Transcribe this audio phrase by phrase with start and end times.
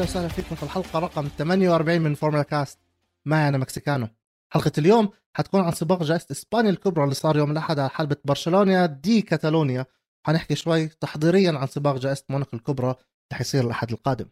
[0.00, 2.78] واهلا وسهلا فيكم في الحلقة رقم 48 من Formula Cast
[3.26, 4.08] معي أنا مكسيكانو.
[4.52, 8.86] حلقة اليوم حتكون عن سباق جائزة إسبانيا الكبرى اللي صار يوم الأحد على حلبة برشلونة
[8.86, 9.86] دي كاتالونيا.
[10.26, 12.98] حنحكي شوي تحضيريا عن سباق جائزة موناكو الكبرى اللي
[13.32, 14.26] حيصير الأحد القادم.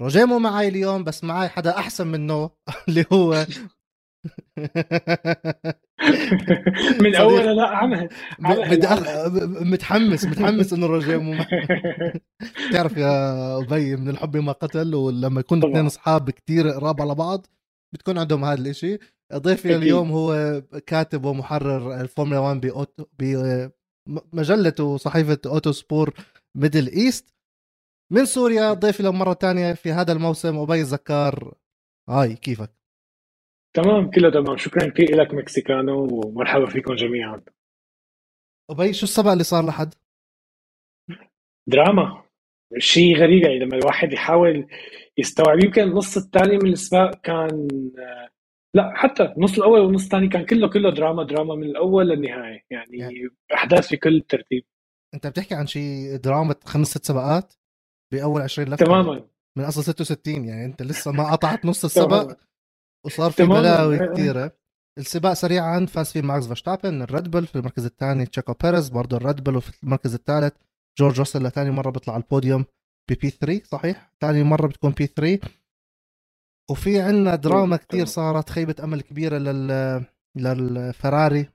[0.00, 2.50] روجيه مو معي اليوم بس معي حدا أحسن منه
[2.88, 3.46] اللي هو
[7.00, 8.08] من أول لا عمل
[8.40, 9.02] بدي أخ...
[9.62, 11.34] متحمس متحمس إنه مو
[12.72, 17.46] تعرف يا أبي من الحب ما قتل ولما يكون اثنين أصحاب كثير قراب على بعض
[17.94, 18.98] بتكون عندهم هذا الإشي.
[19.34, 26.14] ضيفي اليوم هو كاتب ومحرر الفورمولا 1 بأوتو بمجلة وصحيفة Autosport
[26.54, 27.34] Middle East.
[28.12, 31.54] من سوريا ضيفي له مرة ثانية في هذا الموسم أبي الزكار.
[32.08, 32.79] هاي كيفك؟
[33.76, 34.56] تمام كله تمام.
[34.56, 37.42] شكرا كثير لك مكسيكانو ومرحبا فيكم جميعا.
[38.70, 39.94] أبي شو السبق اللي صار لحد؟
[41.68, 42.22] دراما.
[42.78, 44.66] شيء غريب يعني لما الواحد يحاول
[45.18, 45.64] يستوعب.
[45.64, 47.68] يمكن النص الثاني من السباق كان
[48.76, 52.64] لا حتى النص الأول والنص الثاني كان كله كله دراما دراما من الأول للنهاية.
[52.70, 54.64] يعني, يعني أحداث في كل ترتيب.
[55.14, 57.54] أنت بتحكي عن شيء دراما خمس ست سباقات
[58.12, 59.28] بأول 20 لفة؟ تماما.
[59.58, 62.36] من أصل 66 يعني أنت لسه ما قطعت نص السبق.
[63.06, 64.52] وصار في بلاوي كثيره
[64.98, 69.44] السباق سريعا فاز فيه ماكس فيرستابن الريد بول في المركز الثاني تشيكو بيريز برضه الريد
[69.44, 70.52] بول وفي المركز الثالث
[70.98, 72.64] جورج روسل لثاني مرة بيطلع على البوديوم
[73.10, 75.48] ب P3 صحيح؟ ثاني مرة بتكون P3
[76.70, 80.04] وفي عندنا دراما كثير صارت خيبة أمل كبيرة لل
[80.36, 81.48] للفراري.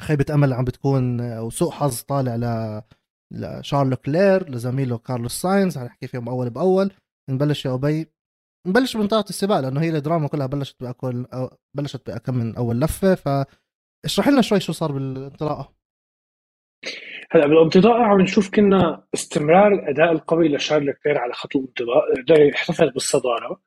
[0.00, 2.82] خيبة أمل عم بتكون وسوء حظ طالع ل
[3.32, 6.92] لشارل لكلير لزميله كارلوس ساينز حنحكي فيهم أول بأول.
[7.30, 8.06] نبلش يا أبي.
[8.66, 11.26] نبلش بمنطقة السباق لأنه هي الدراما كلها بلشت بأكل
[11.74, 15.72] بلشت بأكم من أول لفة فاشرح لنا شوي شو صار بالانطلاقة.
[17.30, 22.88] هلأ بالانطلاق عم نشوف كنا استمرار الأداء القوي لشارل لكلير على خط الانطلاق قدر يحتفظ
[22.88, 23.60] بالصدارة.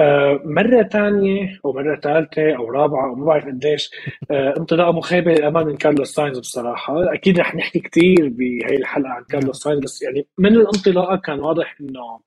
[0.00, 3.90] آه، مرة ثانية أو مرة ثالثة أو رابعة أو ما بعرف قديش
[4.30, 7.14] آه، انطلاقة مخيبة للأمام من كارلوس ساينز بصراحة.
[7.14, 11.76] أكيد رح نحكي كثير بهي الحلقة عن كارلوس ساينز بس يعني من الانطلاقة كان واضح
[11.80, 12.20] إنه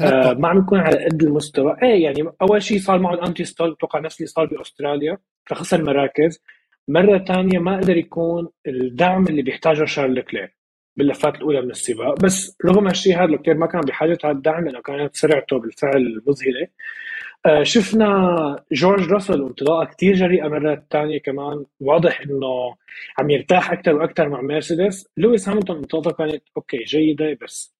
[0.00, 1.76] آه ما عم يكون على قد المستوى.
[1.82, 6.42] إيه يعني أول شيء صار معه ال anti-stall بتوقع نفس اللي صار بأستراليا فخسر مراكز.
[6.88, 10.54] مرة ثانية ما قدر يكون الدعم اللي بيحتاجه شارل لكلير
[10.96, 12.20] باللفات الأولى من السباق.
[12.22, 16.68] بس رغم هالشيء هذا لكلير ما كان بحاجة هذا الدعم لأنه كانت سرعته بالفعل مذهلة.
[17.46, 21.64] آه شفنا جورج راسل انطلاقه كثير جريئة مرات ثانية كمان.
[21.80, 22.74] واضح إنه
[23.18, 25.08] عم يرتاح أكثر وأكثر مع مرسيدس.
[25.16, 27.74] لويس هاملتون انطلاقته كانت okay جيدة بس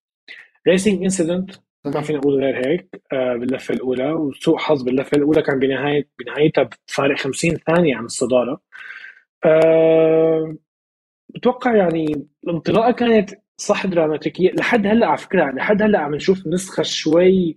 [0.68, 1.50] racing incident
[1.84, 6.68] ما فينا نقول غير هيك آه باللفة الأولى وسوء حظ باللفة الأولى كان بنهايه بنهايتها
[6.88, 8.60] بفارق 50 ثانية عن الصدارة.
[9.44, 10.56] آه
[11.34, 14.50] بتوقع يعني الانطلاقة كانت صح دراماتيكية.
[14.52, 17.56] لحد هلأ على فكرة لحد هلأ عم نشوف نسخة شوي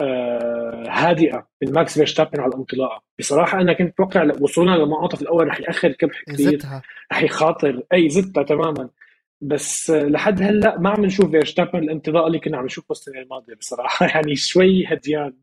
[0.00, 3.02] آه هادئة من ماكس فيرستابن على الانطلاقة.
[3.18, 6.58] بصراحة أنا كنت متوقع وصولنا للمنعطف الأول رح يأخر كبح كثير
[7.12, 8.88] رح يخاطر أي زتها تماما.
[9.40, 14.06] بس لحد هلأ ما عم نشوف فيرستابن الانطلاقه اللي كنا عم نشوفه السنة الماضية بصراحة.
[14.14, 15.36] يعني شوي هديان.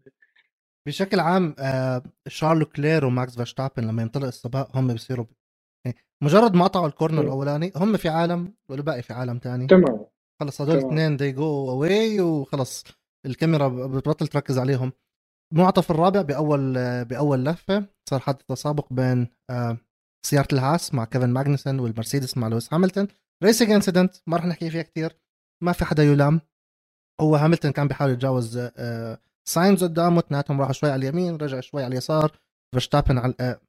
[0.87, 5.25] بشكل عام آه شارل لكلير وماكس فيرستابن لما ينطلق السباق هم بيصيروا
[6.23, 9.67] مجرد ما قطعوا ال corner الأولاني هم في عالم والباقي في عالم تاني.
[9.67, 10.05] تمام.
[10.41, 12.83] خلص هدول اثنين they go away وخلص
[13.25, 14.91] الكاميرا بتبطل تركز عليهم.
[15.53, 16.73] المنعطف الرابع بأول
[17.05, 19.77] بأول لفة صار حادث تسابق بين آه،
[20.25, 23.07] سيارة الهاس مع كيفن ماجنسون والمرسيدس مع لويس هاملتون.
[23.43, 25.17] racing incident ما رح نحكي فيها كثير
[25.63, 26.41] ما في حدا يلام.
[27.21, 29.17] هو هاملتون كان بيحاول يتجاوز آه،
[29.47, 30.19] ساينز قدامه.
[30.19, 32.39] اثنيناتهم راحوا شوي على اليمين رجع شوي على اليسار.
[32.71, 33.59] فيرستابن على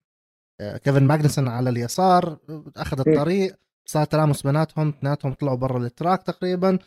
[0.61, 2.39] آه، كيفن ماجنسون على اليسار.
[2.77, 3.59] أخذ الطريق.
[3.89, 4.89] صار تلامس بيناتهم.
[4.89, 6.79] اثنيناتهم طلعوا برا ال track تقريبا.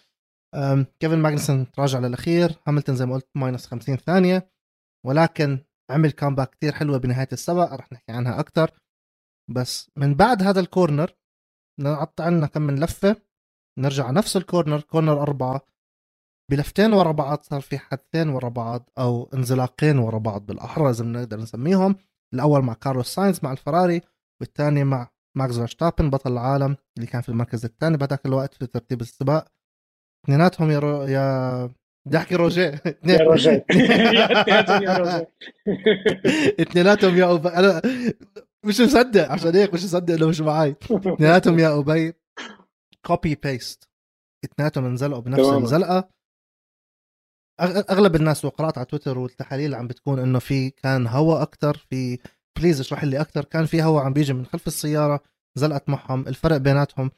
[0.99, 2.55] كيفن ماجنسون تراجع للأخير.
[2.67, 4.51] هاملتون زي ما قلت minus 50 ثانية.
[5.05, 5.59] ولكن
[5.91, 8.71] عمل comeback كثير حلوة بنهاية السباق رح نحكي عنها أكثر
[9.49, 11.11] بس من بعد هذا ال corner
[11.79, 13.15] نقطع لنا كم من لفة
[13.79, 15.61] نرجع نفس ال corner corner أربعة.
[16.51, 21.39] بلفتين ورا بعض صار في حدثين ورا بعض أو انزلاقين ورا بعض بالأحرى إذا بنقدر
[21.39, 21.95] نسميهم.
[22.33, 24.01] الأول مع كارلوس ساينز مع الفراري
[24.41, 25.07] والثاني مع
[25.37, 29.47] ماكس فيرستابن بطل العالم اللي كان في المركز الثاني بهذاك الوقت في ترتيب السباق.
[30.25, 31.03] اثنيناتهم يا رو...
[31.03, 31.69] يا
[32.07, 32.81] بدي أحكي روجيه.
[33.07, 33.23] يا
[34.97, 35.31] روجيه.
[36.59, 37.81] اثنيناتهم يا أنا
[38.65, 40.75] مش مصدق عشان هيك مش مصدق إنه مش معي
[41.13, 42.13] اثنيناتهم يا أبي
[43.05, 43.89] copy paste
[44.45, 46.09] اثنيناتهم انزلقوا بنفس الزلقة.
[47.61, 52.19] أغلب الناس وقرأت على تويتر والتحاليل عم بتكون إنه في كان هواء أكثر في
[52.59, 55.19] please اشرح لي أكثر كان في هواء عم بيجي من خلف السيارة
[55.57, 57.11] زلقت معهم الفرق بيناتهم.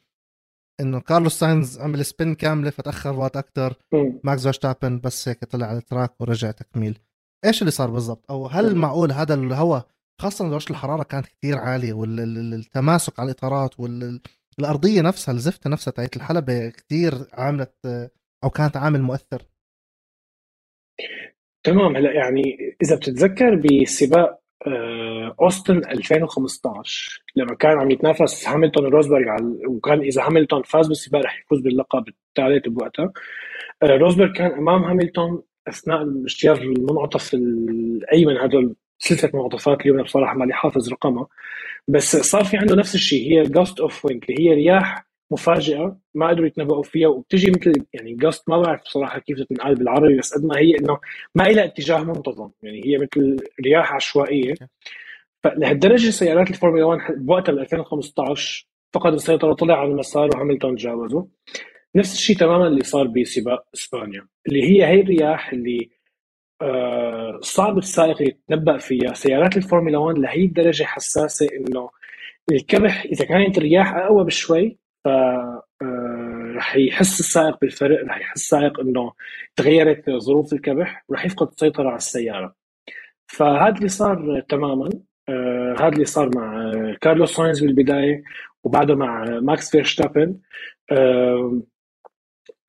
[0.80, 3.76] إنه كارلوس ساينز عمل spin كاملة فتأخر وقت أكثر.
[4.24, 7.00] ماكس فيرستابن بس هيك طلع على ال track ورجع تكميل.
[7.46, 9.88] إيش اللي صار بالضبط؟ أو هل معقول هذا الهواء
[10.20, 16.70] خاصة درجة الحرارة كانت كثير عالية والتماسك على الإطارات والارضيه نفسها الزفته نفسها تاعت الحلبة
[16.70, 17.74] كثير عملت
[18.44, 19.42] أو كانت عامل مؤثر.
[21.64, 21.96] تمام.
[21.96, 29.46] هلأ يعني إذا بتتذكر بسباق آه، أوستن 2015 لما كان عم يتنافس هاملتون وروزبرغ على
[29.68, 33.12] وكان إذا هاملتون فاز بالسباق رح يفوز باللقب الثالث بوقتها.
[33.84, 40.54] آه، روزبرغ كان أمام هاملتون أثناء اجتياز المنعطف الأيمن هذول سلسله منعطفات اليوم بصراحة مالي
[40.54, 41.28] حافظ رقمها.
[41.88, 46.28] بس صار في عنده نفس الشيء هي gust of wind اللي هي رياح مفاجئة ما
[46.28, 50.46] قدروا يتنبؤوا فيها وبتجي مثل يعني gust ما بعرف بصراحة كيف تنقال بالعربي بس قد
[50.46, 51.00] ما هي إنه
[51.36, 52.50] ما لها اتجاه منتظم.
[52.64, 54.54] يعني هي مثل رياح عشوائية.
[55.44, 61.28] فلهالدرجة سيارات الفورمولا 1 بوقتها ب 2015 فقد السيطرة طلع على المسار وهاملتون تجاوزه
[61.96, 65.90] نفس الشيء تماما اللي صار بسباق إسبانيا اللي هي هي الرياح اللي
[67.42, 69.14] صعب السائق يتنبأ فيها.
[69.14, 71.90] سيارات الفورمولا 1 لهي الدرجة حساسة إنه
[72.52, 75.08] الكبح إذا كانت الرياح أقوى بشوي ف
[75.82, 79.14] آه، رح يحس السائق بالفرق رح يحس السائق إنه
[79.56, 82.56] تغيرت ظروف الكبح ورح يفقد السيطره على السيارة.
[83.28, 84.90] فهذا اللي صار تماما.
[85.30, 86.72] آه، هذا اللي صار مع
[87.02, 88.24] كارلوس ساينز بالبداية
[88.64, 90.36] وبعده مع ماكس فيرشتابن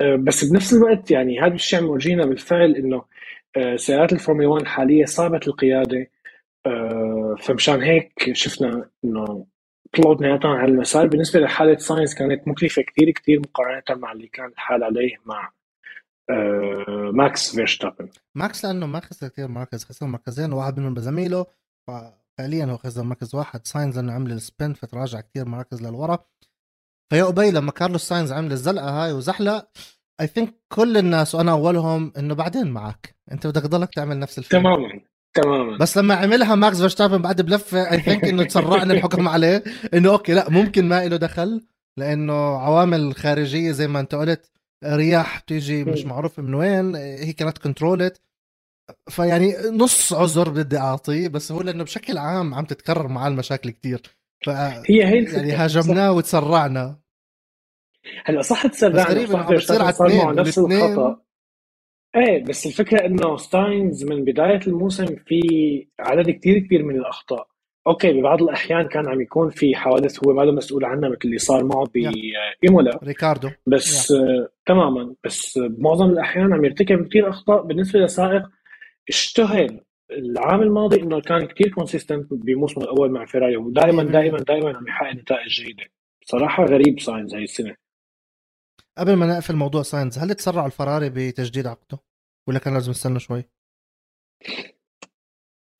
[0.02, 3.04] بس بنفس الوقت يعني هذا الشيء مورجينا بالفعل إنه
[3.76, 6.11] سيارات الفورمولا 1 حاليا صعبة القيادة.
[7.41, 9.47] فمشان هيك شفنا إنه
[9.97, 11.06] طلعوا اثنيناتهم على المسار.
[11.06, 15.52] بالنسبة لحالة ساينز كانت مكلفة كثير كثير مقارنة مع اللي كان الحال عليه مع
[16.31, 21.47] آه ماكس فيرشتابن ماكس لأنه ما خسر كثير مركز خسر مركزين وواحد منهم بزميله
[22.38, 23.67] فعليا هو خسر مركز واحد.
[23.67, 26.19] ساينز لأنه عمل ال spin فتراجع كثير مراكز للورا.
[27.12, 29.69] فيا أبي لما كارلوس ساينز عمل الزلقة هاي وزحلق
[30.20, 33.14] I think كل الناس وأنا أولهم إنه بعدين معك.
[33.32, 34.62] أنت بدك تضلك تعمل نفس الفيلم.
[34.62, 35.00] تماما
[35.34, 35.78] تماما.
[35.78, 39.64] بس لما عملها ماكس فيرستابن بعد بلفة I think إنه تسرعنا الحكم عليه.
[39.94, 44.50] إنه okay لا ممكن ما له دخل لأنه عوامل خارجية زي ما أنت قلت
[44.84, 48.20] رياح بتيجي مش معروف من وين هي كانت controlled
[49.08, 54.02] فيعني نص عذر بدي اعطيه بس هو لأنه بشكل عام عم تتكرر معاه المشاكل كثير
[54.44, 56.96] ف هي هي يعني هاجمناه وتسرعنا.
[58.25, 61.20] هلا صح تسرعنا غريب إنه بتصير على اثنين نفس الخطأ.
[62.17, 65.41] إيه بس الفكرة إنه ساينز من بداية الموسم في
[66.00, 67.49] عدد كثير كبير من الأخطاء.
[67.87, 71.38] okay ببعض الأحيان كان عم يكون في حوادث هو ما له مسؤول عنها مثل اللي
[71.38, 73.50] صار معه بايمولا وريكاردو.
[73.67, 75.14] بس آه تماما.
[75.25, 78.43] بس بمعظم الأحيان عم يرتكب كثير أخطاء بالنسبة لسائق.
[79.08, 79.81] اشتهر
[80.11, 85.14] العام الماضي إنه كان كثير consistent بموسمه الأول مع فيراري ودائما دائما دائما عم يحقق
[85.14, 85.85] نتائج جيدة.
[86.25, 87.75] صراحة غريب ساينز هاي السنة.
[88.98, 91.98] قبل ما نقفل موضوع ساينز هل تسرع الفراري بتجديد عقده؟
[92.48, 93.44] ولا كان لازم يستنى شوي؟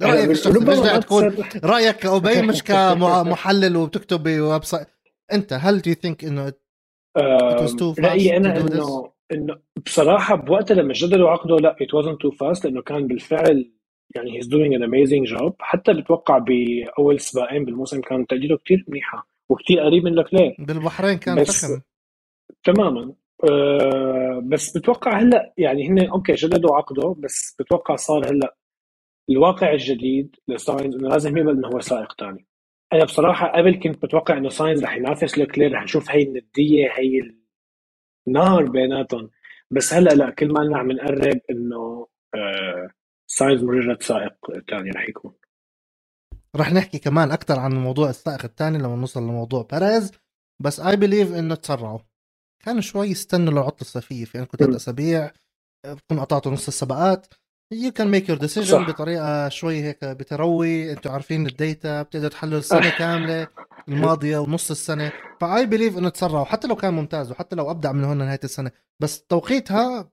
[0.02, 4.88] رأيك الشخصي تكون رأيك كأبي مش كمحلل وبتكتب بويب سايت
[5.32, 6.52] أنت هل دو ثينك إنه
[7.98, 12.82] رأيي أنا إنه إنه بصراحة بوقتها لما جددوا عقده لا ات wasn't تو فاست لأنه
[12.82, 13.72] كان بالفعل
[14.17, 19.26] يعني هيز دوينج ان اميزنج جوب حتى بتوقع بأول سباقين بالموسم كان تأجيله كثير منيحة
[19.48, 21.81] وكثير قريب من لكلير بالبحرين كان فخم.
[22.64, 23.14] تماما.
[23.50, 28.56] أه بس بتوقع هلأ يعني هن أوكي جددوا عقده بس بتوقع صار هلأ
[29.31, 32.46] الواقع الجديد لساينز إنه لازم يقبل إنه هو سائق ثاني
[32.93, 37.22] أنا بصراحة قبل كنت بتوقع إنه ساينز رح ينافس لوكلير رح نشوف هي الندية هي
[38.29, 39.31] النار بيناتهم.
[39.70, 42.88] بس هلأ لأ كل ما عم نقرب إنه آه
[43.26, 44.34] ساينز مجرد سائق
[44.70, 45.34] ثاني رح يكون.
[46.56, 50.12] رح نحكي كمان أكثر عن موضوع السائق الثاني لما نوصل لموضوع بيريز.
[50.60, 51.98] بس I believe إنه تسرعوا.
[52.64, 54.24] كان شوي يستنوا للعطله الصيفية.
[54.24, 55.31] في عندكم ثلاث أسابيع
[55.86, 57.26] بتكون قطعتوا نص السباقات.
[57.72, 60.93] you can make your decision بطريقة شوي هيك بتروي.
[60.93, 63.48] أنتم عارفين ال data بتقدروا تحللوا السنة كاملة
[63.88, 65.12] الماضية ونص السنة.
[65.41, 68.40] ف I believe إنه تسرعوا حتى لو كان ممتاز وحتى لو أبدع من هون لنهاية
[68.44, 68.70] السنة.
[69.00, 70.10] بس توقيتها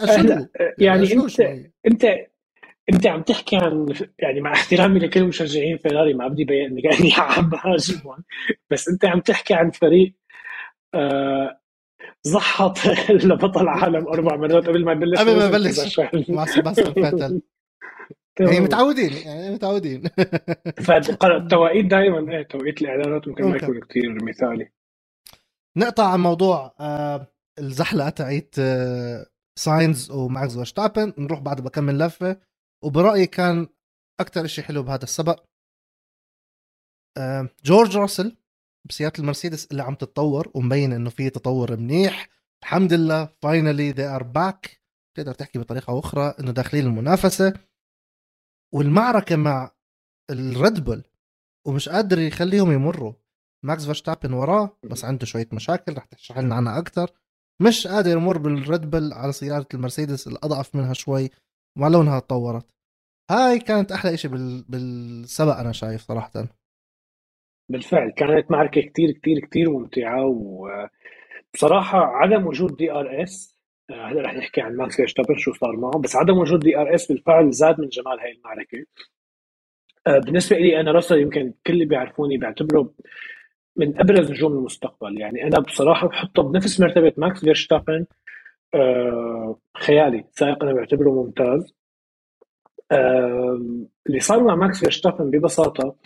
[0.00, 1.40] يعني, يعني أنت
[1.86, 2.04] أنت
[2.92, 7.50] أنت عم تحكي عن يعني مع احترامي لكل مشجعين فيراري ما بدي بين اني عم
[7.50, 8.24] بهاجمهم
[8.70, 10.21] بس أنت عم تحكي عن فريق آه
[12.24, 12.78] زحط
[13.28, 16.00] بطل عالم أربع مرات قبل ما يبلش قبل ما يبلش.
[16.30, 17.42] مع سباستيان فيتل.
[18.40, 20.08] هي متعودين يعني متعودين.
[20.86, 24.72] فالتوقيت دائما إيه توقيت الإعلانات ممكن ما يكون كثير مثالي.
[25.76, 27.26] نقطع عن موضوع آه
[27.58, 29.26] الزحلقة تاعت آه
[29.58, 31.12] ساينز وماكس فيرستابن.
[31.18, 32.40] نروح بعد بكمل لفة.
[32.84, 33.68] وبرأيي كان
[34.20, 35.44] أكثر شيء حلو بهذا السباق
[37.18, 38.36] آه جورج راسل
[38.88, 42.28] بسيارة المرسيدس اللي عم تتطور ومبين إنه في تطور منيح.
[42.62, 44.80] الحمد لله finally they are back
[45.16, 47.52] تقدر تحكي بطريقة أخرى إنه داخلين المنافسة.
[48.74, 49.70] والمعركة مع
[50.30, 51.04] الريد بول
[51.66, 53.12] ومش قادر يخليهم يمروا.
[53.64, 57.10] ماكس فيرشتابن وراه بس عنده شوية مشاكل رح تشرح لنا عنها أكثر
[57.62, 61.30] مش قادر يمر بالريد بول على سيارة المرسيدس الأضعف منها شوي
[61.78, 62.66] مع إنها تطورت.
[63.30, 64.62] هاي كانت أحلى إشي بال...
[64.62, 66.48] بالسبق أنا شايف صراحة.
[67.72, 70.24] بالفعل كانت معركة كتير كتير كتير ممتعة
[71.54, 73.56] وبصراحة عدم وجود DRS
[73.90, 77.80] هلأ رح نحكي عن ماكس فيرستابن شو صار معه بس عدم وجود DRS بالفعل زاد
[77.80, 78.84] من جمال هاي المعركة.
[80.06, 82.94] آه، بالنسبة لي أنا راسل يمكن كل اللي بيعرفوني بيعتبره
[83.76, 85.20] من أبرز نجوم المستقبل.
[85.20, 88.06] يعني أنا بصراحة بحطه بنفس مرتبة ماكس فيرستابن
[88.74, 91.74] آه خيالي سائق أنا بعتبره ممتاز.
[94.06, 95.96] اللي صار مع ماكس فيرستابن ببساطة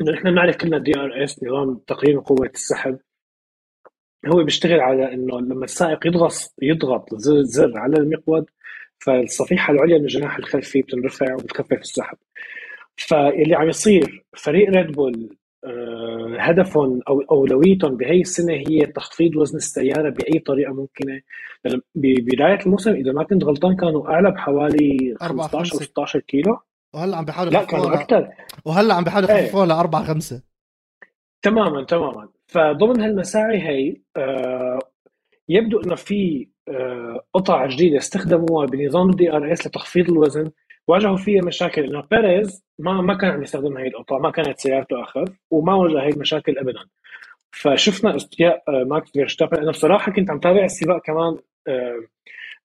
[0.00, 2.98] انه نحن بنعرف كلنا DRS نظام تقليل قوة السحب
[4.26, 8.44] هو بيشتغل على إنه لما السائق يضغط يضغط زر على المقود
[8.98, 12.16] فالصفيحة العليا من الجناح الخلفي بتنرفع وبتخفف السحب.
[12.96, 19.56] فاللي عم يصير فريق ريد بول آه، هدفهم أو أولويتهم بهي السنة هي تخفيض وزن
[19.56, 21.20] السيارة بأي طريقة ممكنة.
[21.94, 26.58] ببدايه الموسم إذا ما كنت غلطان كانوا أعلى بحوالي 15 أو 16 كيلو.
[26.94, 28.28] وهلا عم بيحاولوا لا كانوا أكثر
[28.64, 29.42] وهلا عم بيحاولوا إيه.
[29.42, 30.42] يخففوها ل 4 5
[31.42, 32.28] تماما تماما.
[32.46, 34.78] فضمن هالمساعي هي آه
[35.48, 40.50] يبدو إنه في آه قطع جديدة استخدموها بنظام ال DRS لتخفيض الوزن.
[40.88, 45.02] واجهوا فيها مشاكل إنه بيريز ما ما كان عم يستخدم هي القطع ما كانت سيارته
[45.02, 46.80] أخف وما واجه هي المشاكل ابدا.
[47.50, 52.00] فشفنا استياء آه، ماكس فيرستابن أنا بصراحة كنت عم تابع السباق كمان آه،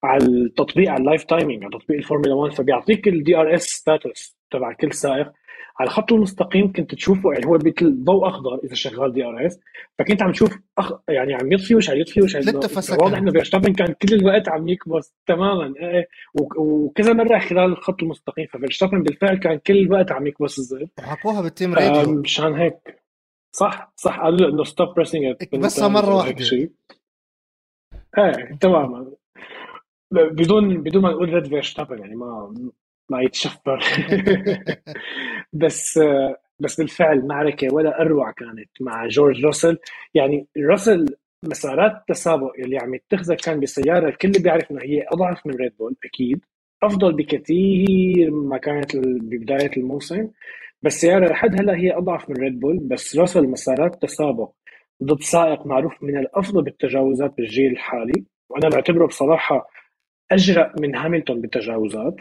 [0.03, 4.73] على التطبيق على ال live timing على تطبيق الفورمولا 1 فبيعطيك ال DRS status تبع
[4.73, 5.31] كل سائق.
[5.79, 9.59] على الخط المستقيم كنت تشوفه يعني هو مثل ضوء أخضر إذا شغال DRS
[9.99, 10.93] فكنت عم تشوف أخ...
[11.09, 12.41] يعني عم يطفي وش عم يطفي وش عم
[12.99, 16.07] واضح إنه فيرستابن كان كل الوقت عم يكبس تماما إيه،, إيه.
[16.57, 18.47] وكذا مرة خلال الخط المستقيم.
[18.47, 22.13] ففيرستابن بالفعل كان كل الوقت عم يكبس الزر حكوها بال team radio.
[22.13, 23.03] مشان هيك.
[23.55, 24.19] صح صح.
[24.19, 26.45] قالوا له إنه stop pressing بس مرة واحدة.
[28.17, 29.11] إيه تماما.
[30.13, 32.53] بدون بدون ما نقول ريد فيرستابن يعني ما
[33.09, 33.79] ما يتشفر.
[35.53, 35.99] بس
[36.59, 39.77] بس بالفعل معركة ولا أروع كانت مع جورج راسل.
[40.13, 41.05] يعني راسل
[41.43, 45.95] مسارات التسابق اللي عم يتخذها كان بسيارة الكل بيعرف إنه هي أضعف من ريد بول
[46.05, 46.45] أكيد.
[46.83, 50.29] أفضل بكثير ما كانت ببداية الموسم.
[50.81, 54.51] بس سيارة لحد هلأ هي أضعف من ريد بول بس راسل مسارات تسابق
[55.03, 58.23] ضد سائق معروف من الأفضل بالتجاوزات بالجيل الحالي.
[58.49, 59.69] وأنا بعتبره بصراحة
[60.33, 62.15] أجرأ من هاملتون بالتجاوزات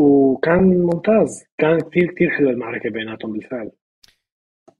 [0.00, 1.44] وكان ممتاز.
[1.58, 3.70] كان كثير كثير حلوة المعركة بيناتهم بالفعل.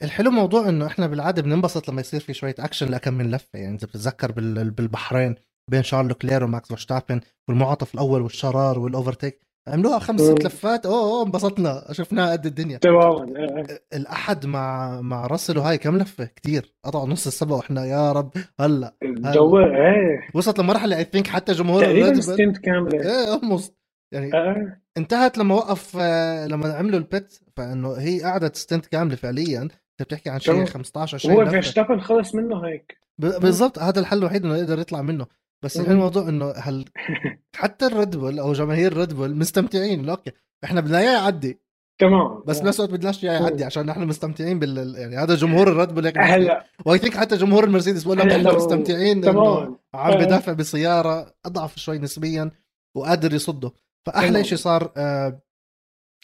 [0.02, 3.58] الحلو موضوع إنه إحنا بالعادة بننبسط لما يصير في شوية اكشن لكم من لفة.
[3.58, 4.32] يعني إذا بتتذكر
[4.70, 5.34] بالبحرين
[5.70, 10.86] بين شارل كلير وماكس فيرستابن والمنعطف الأول والشرار وال overtake عملوها خمس ست لفات.
[10.86, 11.84] أوه أوه انبسطنا.
[11.92, 12.78] شفناها قد الدنيا.
[12.78, 13.82] تماما إيه، إيه.
[13.92, 16.74] الأحد مع مع راسل وهاي كم لفة؟ كتير.
[16.84, 18.32] قطعوا نص السبق وإحنا يا رب.
[18.60, 20.28] هلا الجو إيه.
[20.34, 23.00] وصلت لمرحلة I think حتى جمهور تقريبا stint كاملة.
[23.02, 23.76] إيه almost
[24.14, 24.80] يعني أه.
[24.96, 27.38] انتهت لما وقف آه، لما عملوا ال pit.
[27.56, 29.62] فإنه هي قعدت stint كاملة فعليا.
[29.62, 32.98] انت بتحكي عن شيء 15 20 هو فيرستابن خلص منه هيك.
[33.18, 33.78] بالضبط.
[33.78, 35.26] هذا الحل الوحيد إنه يقدر يطلع منه.
[35.62, 36.84] بس الحلو الموضوع إنه هل
[37.56, 40.32] حتى الريد بول أو جماهير الريد بول مستمتعين okay.
[40.64, 41.60] إحنا بدنا إياه يعدي.
[42.00, 42.42] تمام.
[42.46, 46.12] بس بنفس الوقت بدناش إياه يعدي عشان نحن مستمتعين بال يعني هذا جمهور الريد بول
[46.18, 46.64] هلا.
[46.86, 49.78] و I think حتى جمهور المرسيدس بقول لك إحنا مستمتعين تمام.
[49.94, 52.50] عم بدافع بسيارة أضعف شوي نسبيا
[52.96, 53.72] وقادر يصده.
[54.06, 55.40] فأحلى شيء صار آه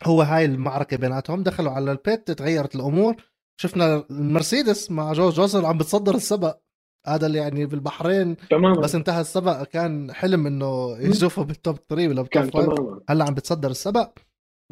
[0.04, 1.42] هو هاي المعركة بيناتهم.
[1.42, 3.16] دخلوا على ال pit تغيرت الأمور.
[3.60, 6.58] شفنا المرسيدس مع جورج راسل عم بتصدر السبق.
[7.08, 8.80] هذا اللي يعني بالبحرين تماما.
[8.80, 9.62] بس انتهى السبق.
[9.62, 14.18] كان حلم إنه يشوفه بال top 3 ولا بال top هلأ عم بتصدر السبق.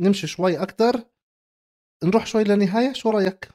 [0.00, 1.04] نمشي شوي أكثر
[2.04, 2.92] نروح شوي للنهاية.
[2.92, 3.48] شو رأيك؟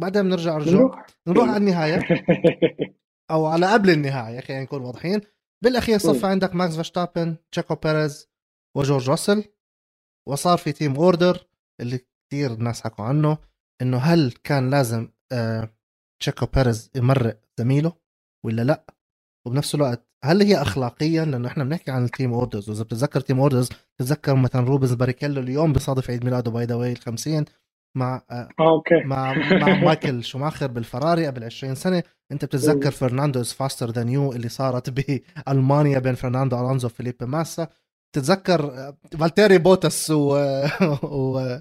[0.00, 0.80] بعدين بنرجع رجوع.
[0.80, 1.98] نروح, نروح على النهاية.
[3.30, 5.20] أو على قبل النهاية خلينا نكون واضحين.
[5.64, 8.30] بالأخير صفى عندك ماكس فيرستابن تشيكو بيريز
[8.76, 9.44] وجورج راسل.
[10.28, 11.46] وصار في team order
[11.80, 13.38] اللي كثير الناس حكوا عنه
[13.82, 15.70] إنه هل كان لازم آه
[16.20, 17.92] تشيكو بيريز يمرق زميله
[18.44, 18.84] ولا لا؟
[19.46, 23.40] وبنفس الوقت هل هي اخلاقيا؟ لأنه إحنا بنحكي عن ال team orders وإذا بتتذكر team
[23.40, 27.44] orders تتذكر مثلا روبنز باريكيلو اليوم بصادف عيد ميلاده by the way ال 50
[27.96, 28.94] مع آه okay.
[29.04, 32.02] مع مع مايكل شوماخر بالفراري قبل 20 سنة.
[32.32, 37.68] أنت بتتذكر فرناندو is faster than you اللي صارت بألمانيا بين فرناندو ألونزو وفيليبي ماسا.
[38.12, 40.36] تتذكر فالتيري بوتس و,
[41.02, 41.58] و...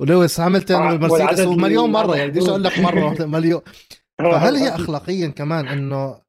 [0.00, 3.60] ولويس هاملتون آه، والمرسيدس والعدد ومليون مرة يعني بديش أقول لك مرة مليون.
[4.20, 6.22] آه، فهل هي اخلاقيا كمان إنه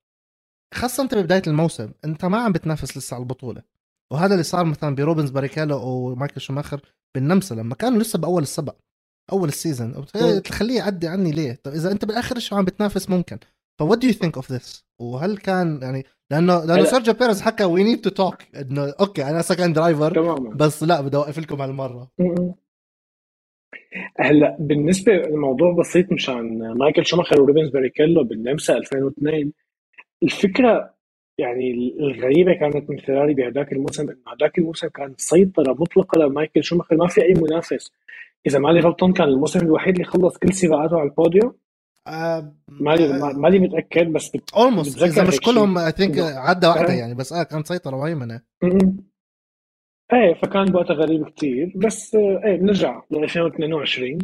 [0.73, 3.61] خاصة أنت ببداية الموسم أنت ما عم بتنافس لسه على البطولة؟
[4.13, 6.81] وهذا اللي صار مثلا بروبنز باريكالو ومايكل شوماخر
[7.15, 8.75] بالنمسا لما كانوا لسه بأول السبق
[9.31, 10.05] أول ال season
[10.43, 13.37] تخليه يعدي عني ليه؟ طب إذا أنت بالآخر شو عم بتنافس ممكن؟
[13.79, 17.63] ف what do you think of this وهل كان يعني لأنه لأنه سيرجيو بيريز حكى
[17.63, 20.49] we need to talk إنه okay أنا second driver تماما.
[20.49, 22.11] بس لا بدي أوقف لكم هالمرة.
[24.19, 29.51] هلا بالنسبة الموضوع بسيط مشان مايكل شوماخر وروبنز باريكيلو بالنمسا 2002
[30.23, 30.93] الفكرة
[31.37, 36.95] يعني الغريبة كانت من فيراري بهداك الموسم إنه هداك الموسم كان سيطرة مطلقة لمايكل شوماخر
[36.95, 37.91] ما في أي منافس
[38.47, 41.53] إذا مالي غلطان كان الموسم الوحيد اللي خلص كل سباقاته على البوديوم
[42.67, 44.31] مالي ما- مالي متأكد بس.
[44.57, 46.95] almost إذا مش كلهم I think عدى واحدة آه.
[46.95, 48.41] يعني بس آه كان سيطرة مهيمنه.
[50.13, 54.17] إيه فكان بوقتها غريب كتير بس آه، إيه بنرجع ل 2022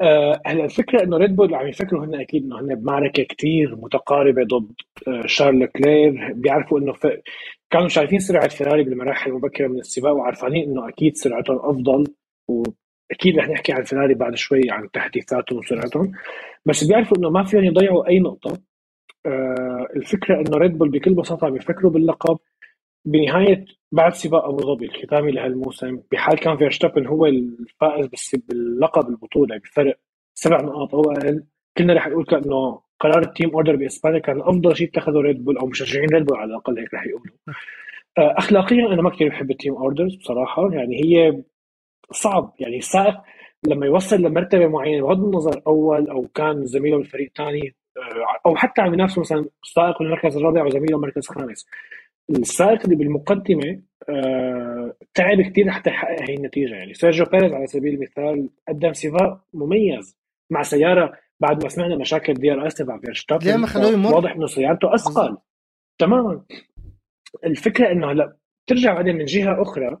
[0.00, 4.42] آه، هلا الفكرة إنه ريد بول عم يفكروا هن أكيد إنه هن بمعركة كتير متقاربة
[4.44, 4.72] ضد
[5.08, 7.06] آه، شارل كلير بيعرفوا إنه ف...
[7.70, 12.04] كانوا شايفين سرعة فيراري بالمراحل المبكره من السباق وعارفين إنه أكيد سرعتهم أفضل
[12.48, 16.12] وأكيد رح نحكي عن فيراري بعد شوي عن تحديثاتهم وسرعتهم.
[16.66, 18.58] بس بيعرفوا إنه ما فيهم يضيعوا أي نقطة.
[19.26, 22.38] آه، الفكرة إنه ريد بول بكل بساطة عم يفكروا باللقب.
[23.04, 29.58] بنهاية بعد سباق أبو ظبي الختامي لهالموسم بحال كان فيرستابن هو الفائز بس باللقب البطولة
[29.58, 29.98] بفرق
[30.34, 31.44] سبع نقاط أو أقل.
[31.78, 35.58] كلنا رح نقول كأنه قرار ال team order بإسبانيا كان أفضل شيء اتخذه ريد بول
[35.58, 37.34] أو مشجعين ريد بول على الأقل هيك رح يقولوا.
[38.18, 41.42] آه، اخلاقيا أنا ما كثير بحب ال team orders بصراحة يعني هي
[42.10, 43.14] صعب يعني السائق
[43.66, 47.74] لما يوصل لمرتبة معينة بغض النظر أول أو كان زميله بالفريق الثاني
[48.46, 51.66] أو حتى عم ينافسوا مثلا سائق بالمركز الرابع وزميله بالمركز الخامس
[52.30, 56.74] السائق اللي بالمقدمة آه، تعب كثير لحتى يحقق هي النتيجة.
[56.74, 60.16] يعني سيرجيو بيريز على سبيل المثال قدم سباق مميز
[60.50, 64.46] مع سيارة بعد ما سمعنا مشاكل DRS تبع فيرستابن ليه ما خلوه يمر؟ واضح إنه
[64.46, 65.36] سيارته أثقل.
[65.98, 66.42] تماما.
[67.44, 68.36] الفكرة إنه هلأ
[68.66, 69.98] ترجع بعدين من جهة أخرى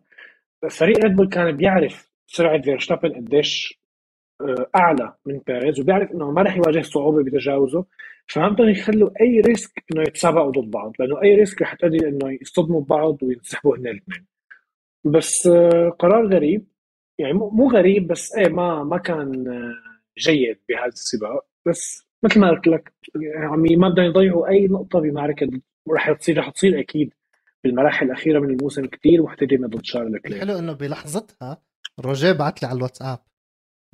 [0.70, 3.77] فريق ريد بول كان بيعرف سرعة فيرستابن قديش
[4.76, 7.84] أعلى من بيريز وبيعرف إنه ما رح يواجه صعوبة بتجاوزه.
[8.26, 12.38] فما بدهم يخلوا أي risk إنه يتسابقوا ضد بعض لأنه أي risk رح تؤدي إنه
[12.42, 14.26] يصطدموا ببعض وينسحبوا هن الاثنين.
[15.04, 16.66] بس آه، قرار غريب.
[17.18, 19.74] يعني مو غريب بس إيه ما ما كان آه،
[20.18, 21.46] جيد بهذا السباق.
[21.66, 25.50] بس مثل ما قلت لك يعني ما بدهم يضيعوا أي نقطة بمعركة
[25.92, 27.14] رح تصير رح تصير أكيد
[27.64, 30.42] بالمراحل الأخيرة من الموسم كثير محتدمه ضد شارل لكلير.
[30.42, 31.62] الحلو إنه بلحظتها
[32.00, 33.18] روجيه بعت لي على الواتساب.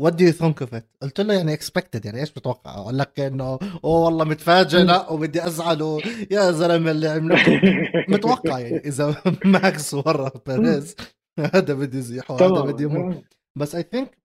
[0.01, 3.21] what do you think of it؟ قلت له يعني expected يعني إيش بتوقع؟ أقول لك
[3.21, 3.45] إنه
[3.85, 7.61] أوه والله متفاجئ لا وبدي ازعل يا زلمة اللي عملته.
[8.09, 10.97] متوقع يعني إذا ماكس ورا بيريز
[11.39, 13.23] هذا بدي يزيحه هذا بدي يمر
[13.57, 14.19] بس I think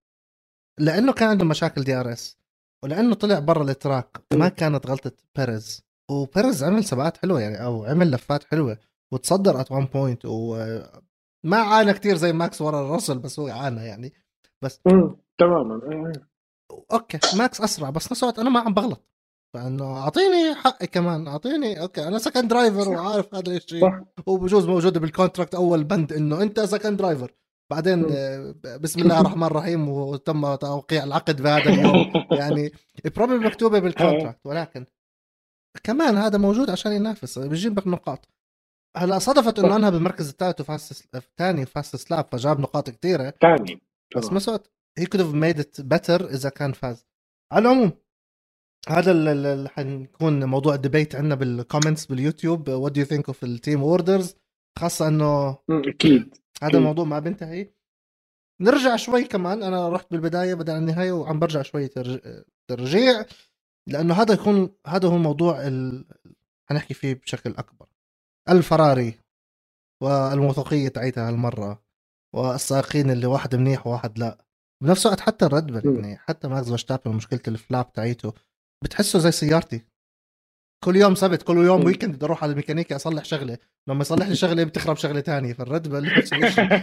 [0.80, 2.38] لأنه كان عنده مشاكل DRS
[2.84, 7.86] ولأنه طلع برا ال track ما كانت غلطة بيريز وبيريز عمل سباقات حلوة يعني أو
[7.86, 8.78] عمل لفات حلوة
[9.12, 14.14] وتصدر at one point وما عانى كتير زي ماكس ورا راسل بس هو عانى يعني.
[14.86, 16.14] مم، تماما آه.
[16.94, 19.06] okay ماكس أسرع بس نفس الوقت أنا ما عم بغلط.
[19.54, 23.90] فإنه أعطيني حقي كمان أعطيني okay أنا second driver وعارف هذا الشيء
[24.28, 27.32] وبجوز موجوده بال contract أول بند إنه أنت second driver
[27.72, 28.06] بعدين.
[28.12, 32.14] آه، بسم الله الرحمن الرحيم وتم توقيع العقد بهذا اليوم.
[32.40, 32.72] يعني
[33.16, 34.86] probably مكتوبة بال contract ولكن
[35.84, 38.30] كمان هذا موجود عشان ينافس بيجيب لك نقاط.
[38.98, 39.76] هلأ صدفت إنه.
[39.76, 43.82] أنها بالمركز الثالث و fast الثاني fastest lap فجاب نقاط كثيره ثاني.
[44.18, 44.30] بس.
[44.30, 47.06] بنفس الوقت هي could have made it better إذا كان فاز.
[47.52, 47.92] على العموم
[48.90, 52.70] هذا اللي حنكون موضوع ال debate عندنا بال comments باليوتيوب.
[52.70, 54.36] what do you think of ال team orders
[54.80, 56.38] خاصة إنه أكيد.
[56.64, 56.78] هذا.
[56.78, 57.74] الموضوع ما بينتهي.
[58.62, 59.64] نرجع شوي كمان.
[59.64, 63.26] أنا رحت بالبداية بدل النهاية وعم برجع شوي ترج- ترجيع.
[63.88, 66.08] لأنه هذا يكون هذا هو الموضوع ال...
[66.70, 67.88] حنحكي فيه بشكل أكبر.
[68.50, 69.20] الفراري
[70.04, 71.84] والموثوقية تاعتها هالمرة.
[72.36, 74.38] والسائقين اللي واحد منيح وواحد لا.
[74.84, 75.96] بنفس الوقت حتى الريد بل.
[75.96, 78.34] يعني حتى ماكس فيرستابن مشكلة ال flap تاعيته
[78.84, 79.86] بتحسه زي سيارتي.
[80.86, 81.86] كل يوم سبت كل يوم.
[81.86, 83.58] weekend بدي أروح على الميكانيكي أصلح شغله
[83.90, 86.08] لما يصلح لي شغله بتخرب شغله تانية فالريد بل.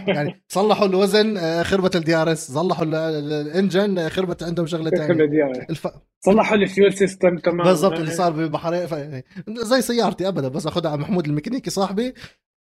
[0.07, 4.67] يعني صلحوا الوزن آه، خربت ال DRS صلحوا ال- ال- ال engine آه، خربت عندهم
[4.67, 5.87] شغله تانية الف...
[6.25, 8.91] صلحوا ال fuel system تمام بالضبط اللي صار بالبحرين ف...
[8.91, 12.13] يعني زي سيارتي ابدا بس اخذها على محمود الميكانيكي صاحبي.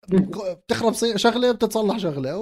[0.09, 2.39] بتخرب شغلة بتصلح شغلة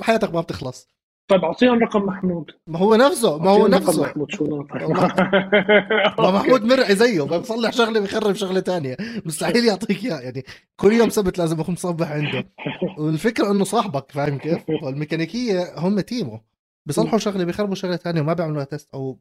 [0.00, 0.88] وحياتك ما بتخلص.
[1.30, 2.50] طيب أعطيهم رقم محمود.
[2.66, 4.02] ما هو نفسه ما هو نفسه.
[4.02, 4.88] محمود شو ناطر.
[6.22, 8.96] ما محمود مرعي زيه بصلح شغلة بيخرب شغلة تانية.
[9.24, 10.44] مستحيل يعطيك اياه يعني
[10.76, 12.48] كل يوم سبت لازم اكون مصبح عنده.
[12.98, 16.40] والفكرة إنه صاحبك فاهم كيف؟ والميكانيكية هم team ه.
[16.86, 19.18] بيصلحوا شغلة بيخربوا شغلة ثانية وما بيعملوها test أو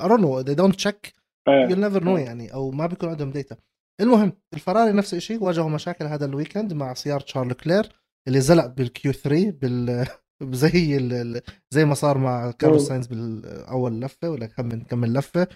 [0.00, 1.12] I don't know they don't check.
[1.48, 1.68] آه.
[1.68, 3.56] you'll never know يعني أو ما بيكون عندهم data
[4.00, 7.88] المهم الفراري نفس الشيء واجهوا مشاكل هذا ال weekend مع سيارة شارل لكلير
[8.28, 10.06] اللي زلق بال Q 3 بال
[10.42, 11.42] زي ال...
[11.70, 15.48] زي ما صار مع كارلوس ساينز بالأول لفة ولا كم كمل لفة.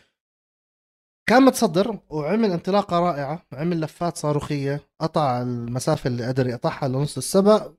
[1.28, 7.72] كان متصدر وعمل انطلاقة رائعة عمل لفات صاروخية قطع المسافة اللي قدر يقطعها لنص السباق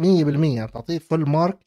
[0.00, 1.58] 100% تعطيه full mark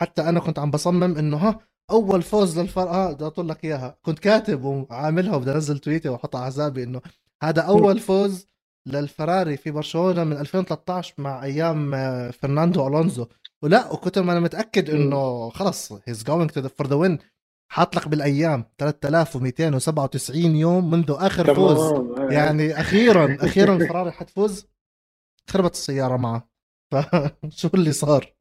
[0.00, 3.98] حتى أنا كنت عم بصمم إنه ها أول فوز للفرق آه بدي اطول لك إياها.
[4.02, 7.00] كنت كاتب وعاملها وبدي أنزل تويتر واحطها على حسابي إنه
[7.42, 8.48] هذا أول فوز
[8.86, 13.26] للفراري في برشلونة من 2013 مع أيام آه، فرناندو ألونزو.
[13.62, 17.18] ولا وكنت ما أنا متأكد إنه خلص he's going to for the win
[17.70, 21.78] حاط لك بالأيام 3297 يوم منذ آخر فوز.
[21.78, 22.28] آه.
[22.30, 24.68] يعني أخيرا أخيرا فراري حتفوز
[25.48, 26.48] خربت السيارة معه.
[26.92, 28.34] فشو اللي صار؟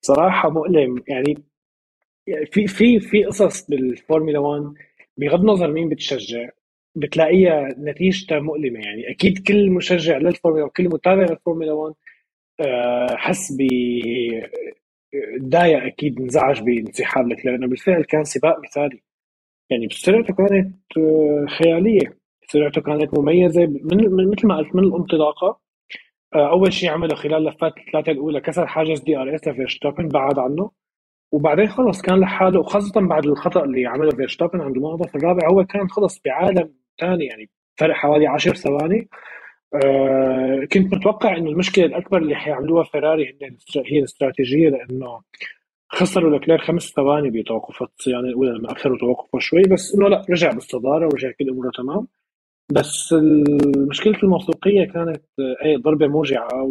[0.00, 1.04] صراحة مؤلم.
[1.08, 1.44] يعني
[2.52, 4.74] في في في قصص بالفورمولا 1
[5.18, 6.48] بغض النظر مين بتشجع
[6.96, 9.10] بتلاقيها نتيجتها مؤلمة يعني.
[9.10, 11.94] أكيد كل مشجع للفورمولا وكل متابع للفورمولا 1
[12.60, 13.62] آه، حس ب
[15.38, 19.02] تضايق أكيد انزعج بانسحاب لك لأنه بالفعل كان سباق مثالي.
[19.70, 22.18] يعني سرعته كانت آه، خيالية.
[22.48, 23.66] سرعته كانت مميزة.
[23.66, 25.60] من مثل ما قلت من الانطلاقة
[26.34, 30.70] آه، أول شيء عمله خلال لفات الثلاثة الأولى كسر حاجز DRS لفيرشتابن بعد عنه.
[31.32, 35.88] وبعدين خلص كان لحاله وخاصة بعد الخطأ اللي عمله فيرشتابن عند المنعطف الرابع هو كان
[35.88, 39.08] خلص بعالم ثاني يعني فرق حوالي 10 ثواني.
[39.84, 43.38] آه كنت متوقع إنه المشكلة الأكبر اللي حيعملوها فيراري
[43.86, 45.20] هي الاستراتيجية لأنه
[45.88, 50.52] خسروا لكلير خمس ثواني بتوقفات الصيانه الاولى لما اخروا توقفه شوي بس إنه لا رجع
[50.52, 52.06] بالصداره ورجع كل أموره تمام.
[52.72, 53.14] بس
[53.88, 55.22] مشكله الموثوقية كانت
[55.64, 56.64] أي ضربة موجعه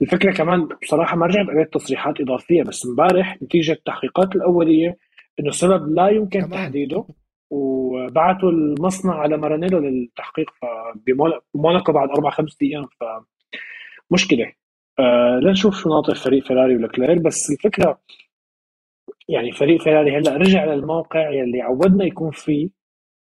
[0.00, 4.96] والفكرة كمان بصراحة ما رجعت قريت تصريحات إضافية بس امبارح نتيجة التحقيقات الأولية
[5.40, 6.50] إنه السبب لا يمكن كمان.
[6.50, 7.04] تحديده
[7.50, 10.50] وبعثوا المصنع على مارانيلو للتحقيق
[11.54, 12.86] بموناكو بعد أربع خمس أيام
[14.10, 14.52] فمشكله
[14.98, 18.00] آه لنشوف شو ناطر فريق فيراري ولكلير بس الفكرة
[19.28, 22.68] يعني فريق فيراري هلأ رجع للموقع يلي عودنا يكون فيه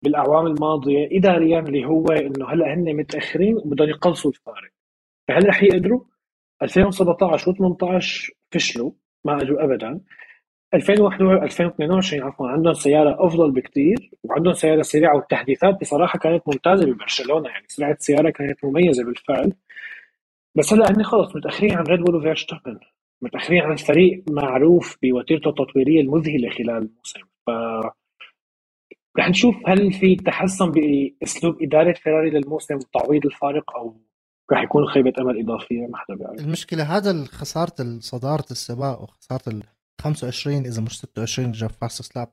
[0.02, 4.70] بالأعوام الماضية اداريا اللي هو إنه هلأ هن متأخرين وبدهم يقلصوا الفارق.
[5.28, 6.00] فهل رح يقدروا
[6.62, 8.90] 2017 و18 فشلوا
[9.24, 10.00] ما أجوا ابدا.
[10.74, 17.48] 2021 2022 عفوا عندهم سيارة أفضل بكثير وعندهم سيارة سريعة والتحديثات بصراحة كانت ممتازة ببرشلونة
[17.48, 19.52] يعني سرعة السيارة كانت مميزة بالفعل.
[20.54, 22.78] بس هلا هن خلص متأخرين عن ريد بول وفيرشتابن
[23.22, 27.20] متأخرين عن فريق معروف بوتيرته التطويرية المذهلة خلال الموسم.
[27.46, 27.50] ف
[29.18, 34.00] رح نشوف هل في تحسن بأسلوب إدارة فيراري للموسم وتعويض الفارق أو
[34.52, 36.40] رح يكون خيبة أمل إضافية ما حدا بيعرف.
[36.40, 39.62] المشكلة هذا خسارة صدارة السباق وخسارة ال
[40.00, 42.28] 25 إذا مش 26 جاب fastest lap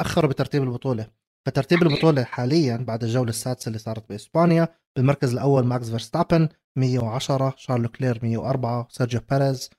[0.00, 1.06] أخروا بترتيب البطولة.
[1.46, 7.88] فترتيب البطولة حاليا بعد الجولة السادسة اللي صارت بإسبانيا بالمركز الأول ماكس فيرستابن 110 شارلو
[7.88, 9.70] كلير 104 سيرجيو بيريز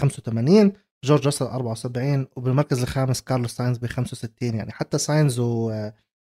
[0.00, 0.72] 85
[1.04, 5.72] جورج راسل 74 وبالمركز الخامس كارلوس ساينز ب 65 يعني حتى ساينز و...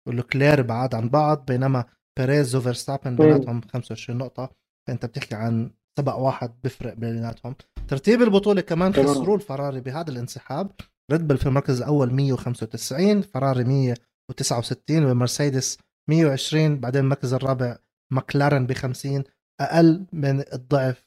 [0.09, 1.85] ولوكلير بعاد عن بعض بينما
[2.19, 4.51] بيريز وفيرستابن بيناتهم 25 نقطة.
[4.91, 7.55] فأنت بتحكي عن سبق واحد بيفرق بيناتهم.
[7.89, 10.71] ترتيب البطولة كمان خسروا الفراري بهذا الانسحاب.
[11.13, 17.79] ريد بل في المركز الأول 195 فراري 169 ومرسيدس 120 بعدين المركز الرابع
[18.13, 19.25] ماكلارن ب 50
[19.61, 21.07] أقل من الضعف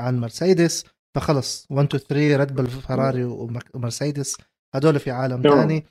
[0.00, 0.84] عن مرسيدس.
[1.16, 3.24] فخلص 1 2 3 ريد بل فراري
[3.74, 4.36] ومرسيدس.
[4.74, 5.86] هدول في عالم ثاني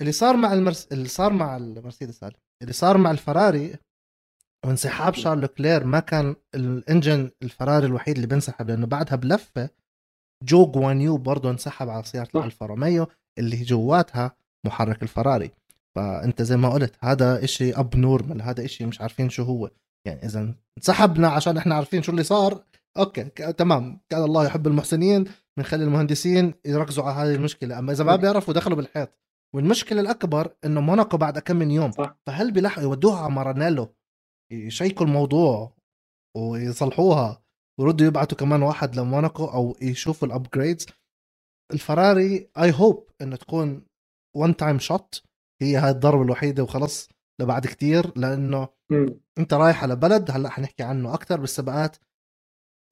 [0.00, 0.88] اللي صار مع المرس...
[0.92, 3.76] اللي صار مع المرسيدس هذا اللي صار مع الفراري
[4.64, 9.70] وانسحاب شارل كلير ما كان ال engine الفراري الوحيد اللي بينسحب لأنه بعدها بلفة
[10.42, 13.06] جو جوانيو برضه انسحب على سيارة الفا روميو
[13.38, 15.50] اللي جواتها محرك الفراري.
[15.96, 19.70] فأنت زي ما قلت هذا إشي abnormal هذا إشي مش عارفين شو هو.
[20.06, 22.64] يعني إذا انسحبنا عشان إحنا عارفين شو اللي صار
[22.98, 24.00] okay تمام.
[24.08, 25.24] كان الله يحب المحسنين
[25.56, 27.78] بنخلي المهندسين يركزوا على هذه المشكلة.
[27.78, 29.10] أما إذا ما بيعرفوا دخلوا بالحيط.
[29.54, 31.90] والمشكلة الأكبر إنه موناكو بعد كم من يوم.
[32.26, 33.94] فهل بيلحقوا يودوها على مارانيلو.
[34.52, 35.72] يشيكوا الموضوع
[36.36, 37.42] ويصلحوها
[37.80, 40.86] ويردوا يبعتوا كمان واحد لموناكو أو يشوفوا ال upgrades
[41.72, 43.86] الفراري I hope انه تكون
[44.36, 45.22] one time shoot
[45.62, 47.08] هي هاي الضربة الوحيدة وخلص
[47.40, 49.08] لبعد كتير لأنه م.
[49.38, 51.96] أنت رايح على بلد هلأ حنحكي عنه أكثر بالسباقات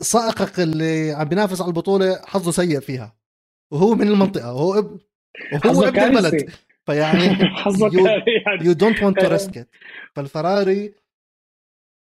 [0.02, 3.16] سائقك اللي عم بينافس على البطولة حظه سيء فيها.
[3.72, 5.00] وهو من المنطقة وهو اب
[5.64, 6.50] وهو ابن البلد.
[6.86, 7.28] فيعني
[7.62, 7.92] حظك
[8.62, 9.68] you don't want to risk
[10.16, 10.94] فالفراري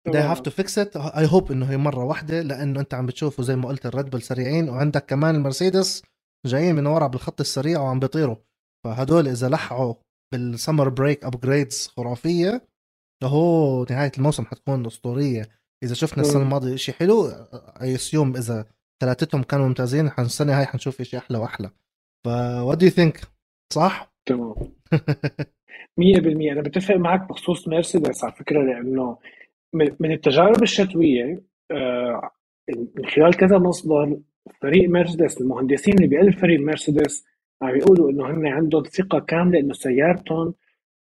[0.09, 0.95] they have to fix it.
[0.95, 4.21] I hope إنه هي مرة واحدة لأنه أنت عم بتشوفوا زي ما قلت الريد بول
[4.21, 6.03] سريعين وعندك كمان المرسيدس
[6.45, 8.35] جايين من ورا بالخط السريع وعم بيطيروا.
[8.85, 9.93] فهدول إذا لحقوا
[10.33, 12.67] بال summer break upgrades خرافية
[13.21, 15.49] فهو نهاية الموسم حتكون أسطورية.
[15.83, 17.27] إذا شفنا السنة الماضية شيء حلو
[17.81, 18.65] I assume إذا
[19.03, 21.69] ثلاثتهم كانوا ممتازين السنة هاي حنشوف شيء أحلى وأحلى.
[22.25, 23.21] ف وات دو يو ثينك
[23.73, 24.55] صح؟ تمام.
[25.99, 29.17] 100% أنا بتفق معك بخصوص مرسيدس على فكرة لأنه
[29.73, 32.29] من التجارب الشتوية آه،
[32.69, 34.17] من خلال كذا مصدر
[34.61, 37.25] فريق مرسيدس المهندسين اللي بقلب فريق مرسيدس
[37.61, 40.53] عم يقولوا إنه هن عندهم ثقة كاملة إنه سيارتهم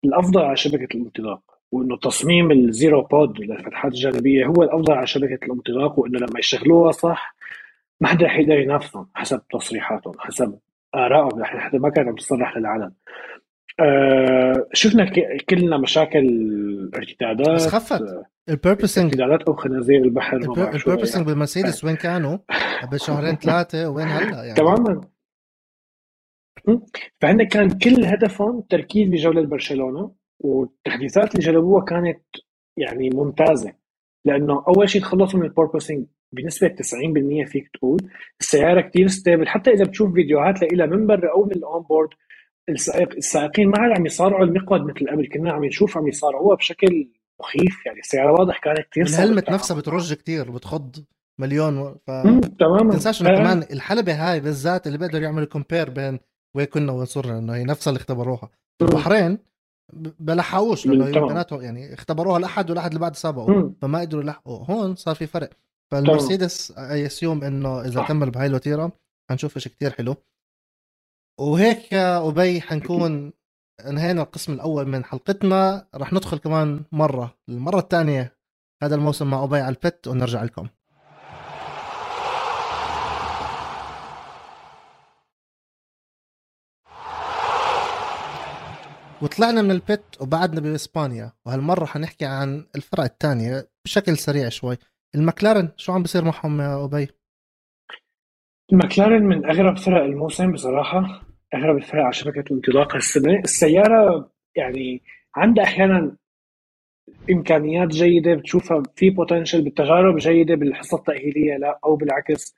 [0.05, 5.45] الأفضل على شبكة الانطلاق وإنه تصميم ال zero pod للفتحات الجانبية هو الأفضل على شبكة
[5.45, 7.35] الانطلاق وإنه لما يشغلوها صح
[8.01, 10.59] ما حدا رح يقدر ينافسهم حسب تصريحاتهم حسب
[10.95, 12.91] آرائهم حتى ما كانت عم تصرح للعلن
[13.79, 15.11] آه شفنا
[15.49, 18.01] كلنا مشاكل ارتدادات بس خفت
[18.49, 21.25] ال porpoising ارتدادات أو خنازير البحر ال porpoising يعني.
[21.25, 22.37] بالمرسيدس وين كانوا؟
[22.81, 25.01] قبل شهرين ثلاثة وين هلا يعني تماما
[27.21, 32.21] فهن كان كل هدفهم تركيز بجولة برشلونة والتحديثات اللي جربوها كانت
[32.77, 33.73] يعني ممتازة
[34.25, 37.99] لأنه أول شيء تخلصوا من ال porpoising بنسبة 90% فيك تقول
[38.39, 42.09] السيارة كتير stable حتى إذا بتشوف فيديوهات لها من برا أو من ال onboard
[42.69, 47.85] السائقين ما عاد عم يصارعوا المقود مثل قبل كنا عم نشوف عم يصارعوها بشكل مخيف
[47.85, 50.95] يعني السيارة واضح كانت كثير ال helmet نفسها بترج كثير بتخض
[51.39, 52.11] مليون ف
[52.59, 52.91] تماما.
[52.91, 56.19] تنساش إنه كمان الحلبة هاي بالذات اللي بيقدروا يعملوا compare بين
[56.55, 58.49] وين كنا وين صرنا إنه هي نفسها اللي اختبروها.
[58.81, 59.37] البحرين
[60.19, 64.65] بلحقوش لأنه بيناتهم يعني اختبروها الاحد والاحد اللي بعد سبقوا فما قدروا يلحقوا.
[64.65, 65.49] هون صار في فرق.
[65.91, 68.91] فالمرسيدس I assume إنه إذا كمل بهاي الوتيرة
[69.31, 70.15] حنشوف شيء كتير حلو.
[71.39, 73.33] وهيك يا أبي حنكون
[73.87, 75.87] انهينا القسم الأول من حلقتنا.
[75.95, 78.37] رح ندخل كمان مرة المرة الثانية
[78.83, 80.67] هذا الموسم مع أبي على البت ونرجع لكم.
[89.21, 94.77] وطلعنا من البيت وبعدنا بإسبانيا وهالمرة حنحكي عن الفرق الثانية بشكل سريع شوي.
[95.15, 97.07] المكلارن شو عم بيصير معهم يا أبي؟
[98.71, 101.28] المكلارن من أغرب فرق الموسم بصراحة.
[101.53, 105.01] الفرق على شبكة الانطلاق هالسنه السيارة يعني
[105.35, 106.15] عندها أحيانا
[107.31, 112.55] إمكانيات جيدة بتشوفها في potential بالتجارب جيدة بالحصة التأهيلية لا أو بالعكس.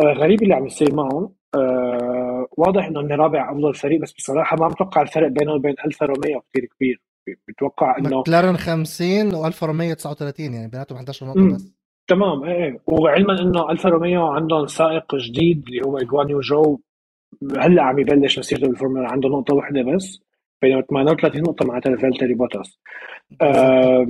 [0.00, 1.34] آه غريب اللي عم يصير معهم.
[1.54, 6.06] آه واضح إنه انه رابع افضل فريق بس بصراحة ما بتوقع الفرق بينه وبين الفا
[6.06, 7.02] روميو كثير كبير.
[7.48, 11.72] بتوقع إنه مكلارن 50 والفا روميو 39 يعني بيناتهم 11 نقطة بس.
[12.08, 12.80] تمام إيه, إيه.
[12.86, 16.78] وعلما إنه الفا روميو عندهم سائق جديد اللي هو جوانيو جو.
[17.58, 20.20] هلا عم يبلش مسيرته بالفورمولا عنده نقطة واحدة بس؟
[20.62, 22.80] بينما 38 نقطة مع فالتيري بوتاس.
[23.42, 24.06] آه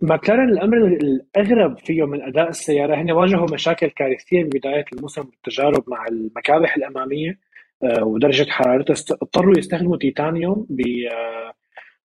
[0.00, 6.06] ماكلارن الأمر الأغرب فيه من أداء السيارة هن واجهوا مشاكل كارثية ببدايه الموسم بالتجارب مع
[6.06, 7.38] المكابح الأمامية
[7.82, 10.66] آه ودرجة حرارتها اضطروا يستخدموا تيتانيوم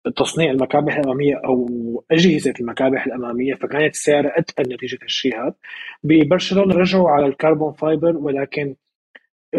[0.07, 1.67] بتصنيع المكابح الأمامية أو
[2.11, 5.55] أجهزة المكابح الأمامية فكانت السيارة اتقل نتيجة هالشيء هذا.
[6.03, 8.75] ببرشلونة رجعوا على ال carbon fiber ولكن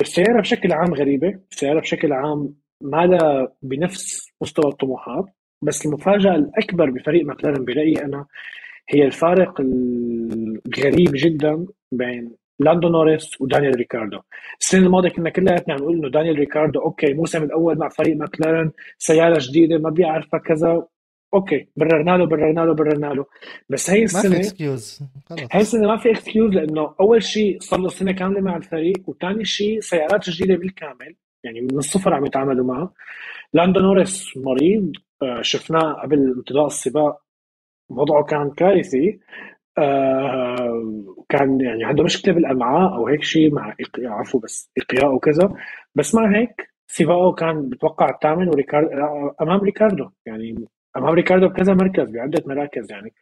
[0.01, 1.39] السيارة بشكل عام غريبة.
[1.51, 5.25] السيارة بشكل عام ما لها بنفس مستوى الطموحات
[5.62, 8.25] بس المفاجأة الأكبر بفريق ماكلارن برايي أنا
[8.89, 14.19] هي الفارق الغريب جدا بين لاندو نوريس ودانيال ريكاردو.
[14.62, 18.71] السنة الماضية كنا كلياتنا عم نقول إنه دانيال ريكاردو okay الموسم الأول مع فريق ماكلارن
[18.97, 20.88] سيارة جديدة ما بيعرفها كذا
[21.34, 23.26] okay بررنا له بررنا له بررنا له
[23.69, 25.04] بس هي السنة ما في اكسكيوز
[25.52, 29.46] هي السنة ما في excuse لأنه اول شيء صار له سنه كامله مع الفريق وثاني
[29.46, 32.93] شيء سيارات جديده بالكامل يعني من الصفر عم يتعاملوا معها
[33.54, 34.91] لاندو نوريس مريض
[35.41, 37.22] شفناه قبل انطلاق السباق
[37.89, 39.19] وضعه كان كارثي
[41.30, 45.54] كان يعني عنده مشكله بالامعاء أو هيك شيء مع عفوا بس اقياء وكذا
[45.96, 48.89] بس مع هيك سباقه كان بتوقع الثامن وريكاردو
[49.41, 50.65] امام ريكاردو يعني
[50.97, 53.13] امام ريكاردو بكذا مركز بعده مراكز يعني.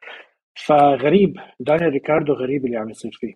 [0.65, 3.33] فغريب دانيال ريكاردو غريب اللي عم يصير فيه.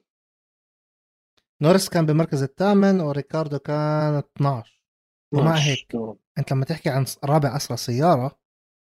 [1.61, 4.81] نوريس كان بالمركز الثامن وريكاردو كان 12
[5.33, 5.95] ومع هيك
[6.37, 8.39] انت لما تحكي عن رابع اسرع سيارة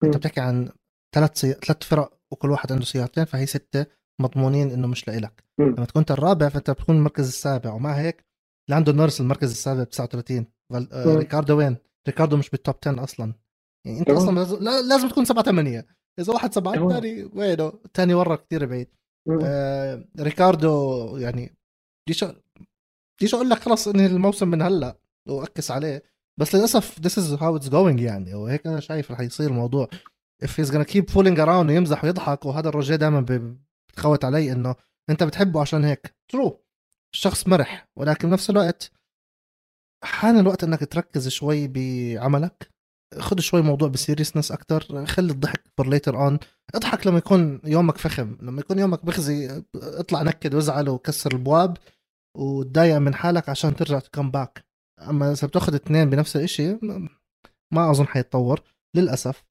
[0.04, 0.68] انت بتحكي عن
[1.14, 1.52] ثلاث سي...
[1.52, 3.86] ثلاث فرق وكل واحد عنده سيارتين فهي ستة
[4.20, 5.44] مضمونين إنه مش لإلك.
[5.58, 7.72] لما تكون انت الرابع فأنت بتكون المركز السابع.
[7.72, 8.24] ومع هيك
[8.70, 11.76] لاندو نوريس المركز السابع ب 39 آه ريكاردو وين؟
[12.08, 13.34] ريكاردو مش بال top 10 أصلا.
[13.84, 14.44] يعني انت أصلا
[14.88, 15.86] لازم تكون 7 8
[16.18, 18.88] إذا واحد سبعة الثاني وينه؟ الثاني ورا كثير بعيد.
[19.44, 21.56] آه ريكاردو يعني
[22.06, 22.24] بديش
[23.18, 26.02] بديش أقول لك خلص انهي الموسم من هلأ و X عليه.
[26.40, 28.34] بس للأسف this is how it's going يعني.
[28.34, 29.88] وهيك أنا شايف رح يصير الموضوع.
[30.44, 33.56] If he's gonna keep fooling around ويمزح ويضحك وهذا الرجال دائما
[33.92, 34.74] بتخوت علي إنه
[35.10, 36.14] أنت بتحبه عشان هيك.
[36.28, 36.64] true
[37.14, 37.88] الشخص مرح.
[37.96, 38.90] ولكن بنفس الوقت
[40.04, 42.71] حان الوقت إنك تركز شوي بعملك.
[43.18, 46.38] خذ شوي موضوع ب seriousness أكثر خلي الضحك for later on
[46.74, 51.76] اضحك لما يكون يومك فخم لما يكون يومك بخزي اطلع نكد وازعل وكسر البواب
[52.38, 54.64] وتضايق من حالك عشان ترجع ت come back
[55.08, 56.78] أما إذا بتاخذ اثنين بنفس الشيء
[57.74, 58.62] ما أظن حيتطور
[58.96, 59.44] للأسف.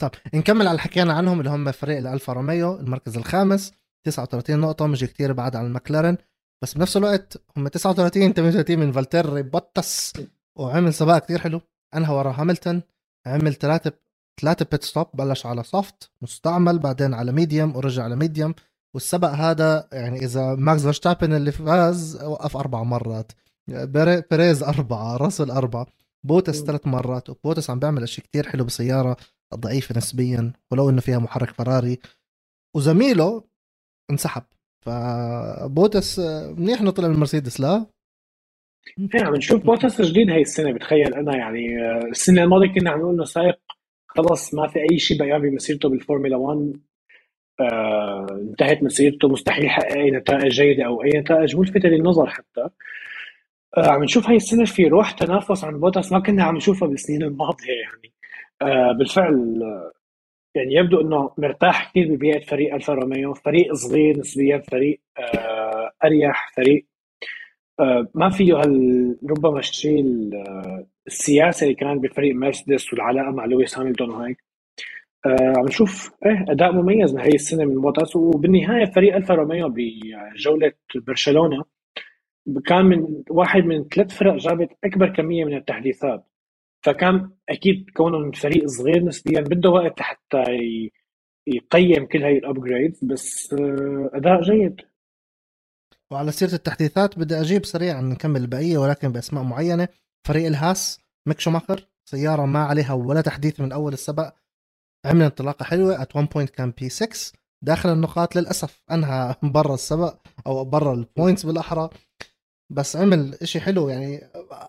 [0.00, 3.72] طب نكمل على حكينا عنهم اللي هم فريق الألفا روميو المركز الخامس
[4.06, 6.16] 39 نقطة مش كتير بعد عن المكلارن
[6.62, 10.12] بس بنفس الوقت هم 39 38 من فالتيري بوتس
[10.58, 11.60] وعمل سباق كتير حلو.
[11.94, 12.82] أنهى ورا هاملتون.
[13.26, 13.92] عمل ثلاثة
[14.40, 18.54] ثلاثة pit stop بلش على soft مستعمل بعدين على medium ورجع على medium
[18.94, 23.32] والسبق هذا يعني إذا ماكس فيرستابن اللي فاز وقف أربع مرات.
[23.68, 25.86] بيريز أربعة راسل أربعة.
[26.24, 27.30] بوتس ثلاث مرات.
[27.30, 29.16] وبوتس عم بيعمل اشي كتير حلو بسيارة
[29.54, 31.98] ضعيفة نسبيا ولو إنه فيها محرك فراري.
[32.76, 33.44] وزميله
[34.10, 34.42] انسحب.
[34.86, 36.18] فبوتس
[36.58, 37.86] منيح إنه طلع من المرسيدس لا؟
[39.14, 39.62] عم نشوف.
[39.64, 43.58] بوتس جديد هاي السنة بتخيل أنا يعني آه، السنة الماضية كنا عم نقول إنه سايق
[44.06, 46.72] خلص ما في أي شيء بقى بمسيرته بالفورمولا 1
[47.60, 52.68] آه انتهت مسيرته مستحيل يحقق أي نتائج جيدة أو أي نتائج ملفتة للنظر حتى.
[53.76, 57.22] آه عم نشوف هاي السنة في روح تنافس عن بوتس ما كنا عم نشوفها بالسنين
[57.22, 58.12] الماضية يعني.
[58.62, 59.92] آه بالفعل آه،
[60.54, 66.52] يعني يبدو إنه مرتاح كثير ببيئة فريق ألفا روميو فريق صغير نسبيا فريق آه أريح
[66.56, 66.86] فريق
[68.14, 74.10] ما فيه هال ربما الشيء آه، السياسة اللي كان بفريق مرسيدس والعلاقة مع لويس هاملتون
[74.10, 74.44] وهيك
[75.26, 78.16] آه عم نشوف إيه أداء مميز هي السنة من بوتاس.
[78.16, 80.72] وبالنهاية فريق ألفا روميو بجولة
[81.06, 81.64] برشلونة
[82.66, 86.24] كان من واحد من ثلاث فرق جابت أكبر كمية من التحديثات.
[86.84, 90.44] فكان أكيد كونه فريق صغير نسبيا بده وقت حتى
[91.46, 94.80] يقيم كل هاي ال upgrades بس آه، أداء جيد.
[96.12, 99.88] وعلى سيرة التحديثات بدي أجيب سريعا نكمل البقيه ولكن بأسماء معينة.
[100.26, 104.34] فريق الهاس ميك شوماخر سيارة ما عليها ولا تحديث من أول السباق
[105.06, 110.14] عمل انطلاقة حلوة at 1 point كان P 6 داخل النقاط للأسف أنهى برا السبق
[110.46, 111.90] أو برا ال points بالأحرى.
[112.70, 114.20] بس عمل إشي حلو يعني.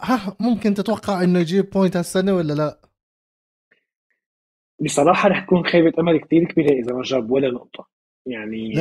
[0.02, 2.80] ها ممكن تتوقع إنه يجيب point هالسنة ولا لا؟
[4.80, 7.88] بصراحة رح تكون خيبة أمل كثير كبيرة إذا ما جاب ولا نقطة.
[8.26, 8.74] يعني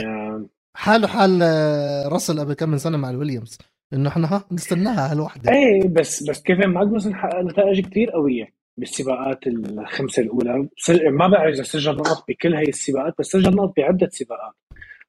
[0.74, 3.58] حاله حال آه، راسل قبل كم من سنة مع الويليامز
[3.92, 5.52] إنه إحنا ها نستناها هالوحدة.
[5.52, 10.68] إيه بس بس كيفن ماجنوسن حقق نتائج كثير قوية بالسباقات الخمسة الأولى.
[11.10, 14.54] ما بعرف إذا سجل نقط بكل هي السباقات بس سجل نقط بعدة سباقات.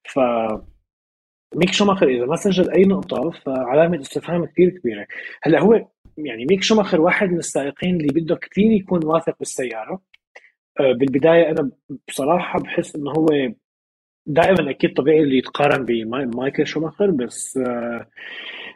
[0.04, 0.20] ف
[1.56, 5.08] ميك شوماخر إذا ما سجل أي نقطة فعلامة استفهام كثير كبيرة.
[5.44, 5.74] هلأ هو
[6.18, 10.02] يعني ميك شوماخر واحد من السائقين اللي بده كثير يكون واثق بالسيارة.
[10.80, 11.72] آه، بالبداية أنا
[12.08, 13.28] بصراحة بحس إنه هو
[14.26, 18.08] دائما أكيد طبيعي اللي يتقارن بمايكل شوماخر بس آه،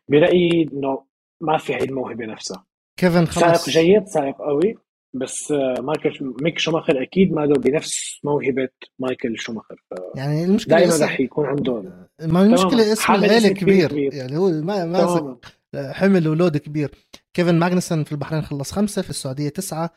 [0.09, 1.03] برايي إنه
[1.41, 2.65] ما في هي الموهبه نفسها.
[2.99, 4.75] كيفن خلص سائق جيد سائق قوي
[5.13, 9.75] بس آه، مايكل ميك شوماخر أكيد ما له بنفس موهبة مايكل شوماخر.
[10.15, 11.81] يعني المشكلة دائما رح يكون عنده
[12.21, 13.89] ما المشكلة اسم العيلة كبير.
[13.89, 14.13] كبير.
[14.13, 15.37] يعني هو ما ماسك
[15.75, 16.91] حمل و load كبير.
[17.33, 19.89] كيفن ماجنسون في البحرين خلص خمسة في السعودية تسعة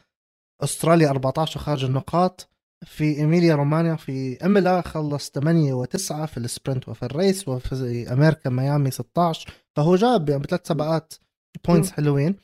[0.62, 2.50] أستراليا 14 خارج النقاط.
[2.84, 8.12] في إيميليا رومانيا في ايمولا خلص 8 و9 في ال sprint وفي ال race وفي
[8.12, 11.14] أمريكا ميامي 16 فهو جاب يعني بثلاث سباقات
[11.68, 12.36] points حلوين.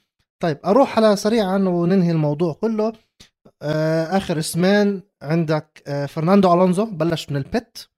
[0.42, 2.92] طيب أروح على سريعا وننهي الموضوع كله.
[3.62, 7.88] آه، آخر اسمين عندك آه، فرناندو ألونزو بلش من ال pit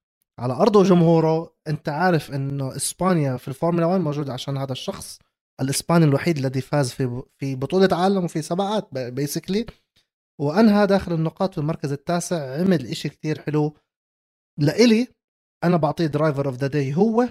[0.41, 5.19] على ارضه وجمهوره أنت عارف إنه إسبانيا في الفورمولا 1 موجودة عشان هذا الشخص
[5.61, 9.67] الإسباني الوحيد الذي فاز في في بطولة عالم وفي سباقات basically
[10.41, 13.75] وأنهى داخل النقاط في المركز التاسع عمل إشي كتير حلو.
[14.59, 15.09] لإلي
[15.65, 17.29] أنا بعطيه driver of the day هو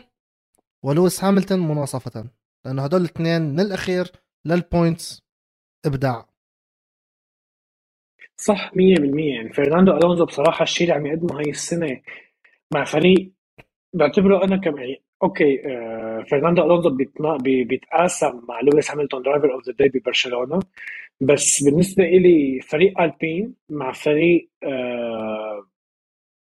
[0.86, 2.30] ولويس هاملتون مناصفة
[2.65, 4.12] لأنه هدول الاثنين من الأخير
[4.46, 5.21] لل points
[5.86, 6.25] إبداع.
[8.38, 8.77] صح 100%
[9.36, 12.02] يعني فرناندو ألونزو بصراحة الشيء اللي عم يقدمه هاي السنة
[12.73, 13.31] مع فريق
[13.94, 16.98] بعتبره أنا كم يعني أوكي آه فرناندو ألونزو
[17.44, 20.60] بيتقاسم مع لويس هاملتون driver of the day ببرشلونة.
[21.22, 25.68] بس بالنسبة لي فريق ألبين مع فريق آه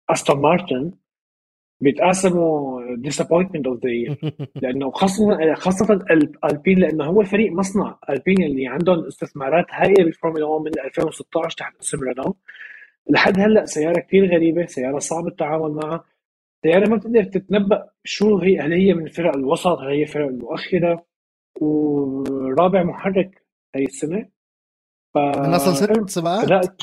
[0.10, 0.92] أستون مارتن
[1.82, 3.90] بيتقاسموا disappointment of the
[4.62, 6.06] لأنه خاصة خاصة
[6.46, 8.00] ألبين لأنه هو فريق مصنع.
[8.10, 12.36] ألبين اللي عندهم استثمارات هائله بالفورمولا 1 من 2016 تحت اسم رينو
[13.10, 16.04] لحد هلأ سيارة كثير غريبة سيارة صعب التعامل معها.
[16.64, 21.06] سيارة ما بتقدر تتنبأ شو هي هل هي من فرق الوسط هل هي فرق المؤخرة.
[21.62, 23.44] ورابع محرك
[23.76, 24.30] هي السنة
[25.14, 25.18] ف...
[25.18, 26.82] من اصل ست سباقات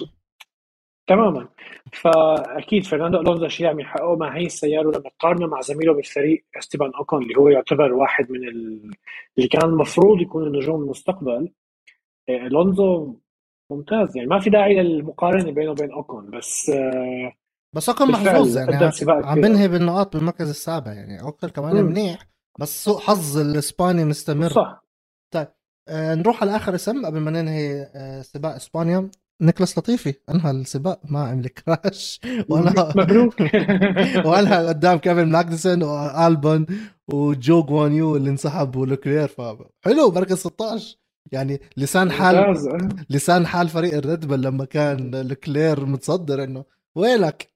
[1.07, 1.49] تماما.
[1.93, 6.91] فأكيد فرناندو ألونزو شيء عم يحققه مع هي السيارة ولما تقارنه مع زميله بالفريق استيبان
[6.95, 8.91] أوكون اللي هو يعتبر واحد من ال...
[9.39, 11.53] اللي كان المفروض يكون نجوم المستقبل.
[12.29, 13.16] إيه، ألونزو
[13.70, 17.33] ممتاز يعني ما في داعي للمقارنة بينه وبين أوكون بس آه
[17.72, 22.18] بس أوكون محظوظ يعني عم بنهي بالنقاط بالمركز السابع يعني أوكون كمان منيح
[22.61, 24.49] بس سوء حظ الإسباني مستمر.
[24.49, 24.85] صح.
[25.31, 25.49] طيب
[25.89, 29.11] آه نروح على آخر اسم قبل ما ننهي آه سباق إسبانيا.
[29.41, 32.20] نيكلاس لطيفي أنهى السباق ما عمل crash
[32.51, 33.41] ولا مبروك.
[34.26, 36.66] وأنهى قدام كيفن ماجنسون وألبون
[37.09, 40.97] وجو قوانيو اللي انسحب ولوكلير فحلو مركز 16
[41.32, 42.57] يعني لسان حال
[43.11, 46.64] لسان حال فريق الريد بل لما كان لوكلير متصدر إنه
[46.95, 47.49] وينك؟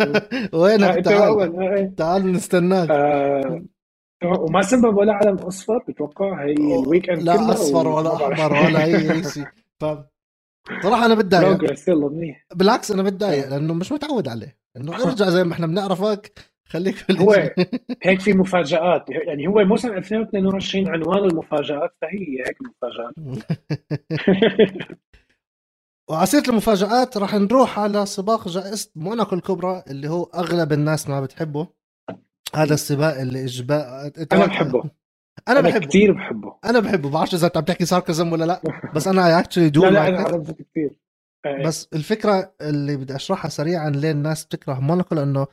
[0.54, 1.60] وينك؟ تعال.
[1.60, 1.94] إيه.
[1.96, 2.90] تعال نستناك.
[2.90, 3.62] آه،
[4.24, 9.24] وما سبب ولا علم أصفر بتوقع هي ال weekend لا أصفر ولا أحمر ولا أي
[9.24, 9.44] شيء.
[9.80, 9.84] ف
[10.82, 11.58] صراحة أنا بتضايق.
[12.54, 14.58] بالعكس أنا بتضايق لأنه مش متعود عليه.
[14.76, 16.32] إنه أرجع زي ما إحنا بنعرفك
[16.68, 17.32] خليك في هو
[18.04, 19.10] هيك في مفاجآت.
[19.10, 23.14] يعني هو موسم 2022 عنوان المفاجآت فهي هيك مفاجآت.
[26.10, 31.20] وع سيرة المفاجآت راح نروح على سباق جائزة موناكو الكبرى اللي هو أغلب الناس ما
[31.20, 31.68] بتحبه.
[32.56, 34.80] هذا السباق اللي إجباء أنا بحبه.
[35.48, 35.86] أنا, أنا بحبه.
[35.86, 36.56] كثير بحبه.
[36.64, 37.10] أنا بحبه.
[37.10, 38.60] بعرفش إذا أنت عم تحكي sarcasm ولا لا.
[38.94, 41.04] بس أنا actually do لا لا أنا عرفت كثير
[41.64, 45.46] بس الفكرة اللي بدي أشرحها سريعا ليه الناس بتكره موناكو لأنه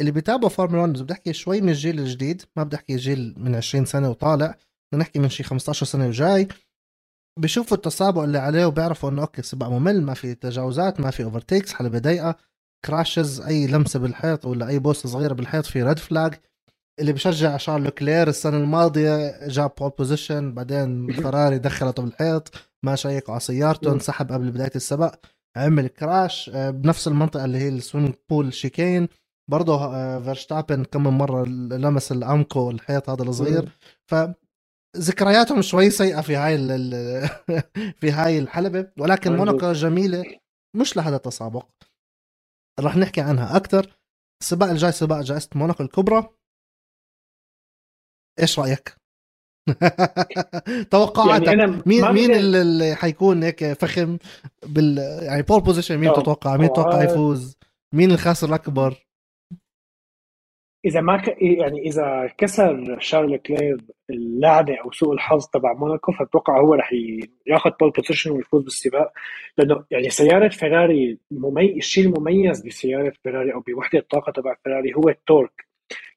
[0.00, 2.42] اللي بيتابعوا فورمولا 1 بدي أحكي شوي من الجيل الجديد.
[2.56, 4.46] ما بدي أحكي جيل من 20 سنة وطالع.
[4.46, 6.48] بدنا نحكي من شي 15 سنة وجاي.
[7.38, 11.72] بيشوفوا التسابق اللي عليه وبيعرفوا إنه أوكي سباق ممل ما في تجاوزات ما في overtakes
[11.72, 12.36] حلبة ضيقة.
[12.84, 16.34] crashes أي لمسة بالحيط ولا أي بوست صغيرة بالحيط في red flag
[17.00, 22.54] اللي بشجع شارل لوكلير السنة الماضية جاب pole position بعدين فراري دخلته بالحيط
[22.84, 25.20] ما check على سيارته انسحب قبل بداية السباق.
[25.56, 29.08] عمل كراش آه، بنفس المنطقة اللي هي ال swimming pool chicane.
[29.50, 33.68] برضه آه، فيرشتابن كم من مرة لمس ال Armco الحيط هذا الصغير.
[34.10, 34.14] ف
[34.96, 36.58] ذكرياتهم شوي سيئة في هاي
[38.00, 38.86] في هاي الحلبة.
[38.98, 40.24] ولكن موناكو جميلة
[40.76, 41.66] مش لهذا التسابق.
[42.80, 43.92] رح نحكي عنها أكثر
[44.42, 46.28] السباق الجاي سباق جائزة موناكو الكبرى.
[48.40, 48.96] إيش رأيك؟
[50.90, 51.46] توقعاتك.
[51.46, 54.18] يعني مين مين اللي حيكون هيك فخم
[54.66, 57.56] بال يعني pole position مين تتوقع؟ مين تتوقع يفوز؟
[57.94, 59.06] مين الخاسر الأكبر؟
[60.84, 61.36] إذا ما ك...
[61.42, 63.78] يعني إذا كسر شارل لوكلير
[64.10, 66.92] اللعنة أو سوء الحظ تبع موناكو فبتوقع هو رح
[67.46, 69.12] ياخذ pole position ويفوز بالسباق.
[69.58, 71.76] لأنه يعني سيارة فيراري ممي...
[71.76, 75.66] الشيء المميز بسيارة فيراري أو بوحدة الطاقة تبع فيراري هو ال torque.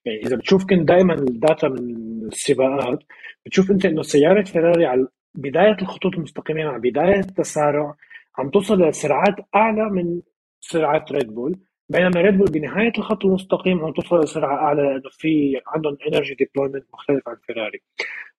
[0.06, 1.96] يعني إذا بتشوف كنت دائما ال data من
[2.28, 3.00] السباقات
[3.46, 7.96] بتشوف أنت إنه سيارة فيراري على بداية الخطوط المستقيمة مع بداية التسارع
[8.38, 10.22] عم توصل لسرعات أعلى من
[10.62, 11.60] سرعات ريد بول
[11.90, 16.86] بينما ريد بول بنهاية الخط المستقيم عم توصل لسرعه أعلى لأنه في عندهم energy deployment
[16.94, 17.82] مختلف عن فيراري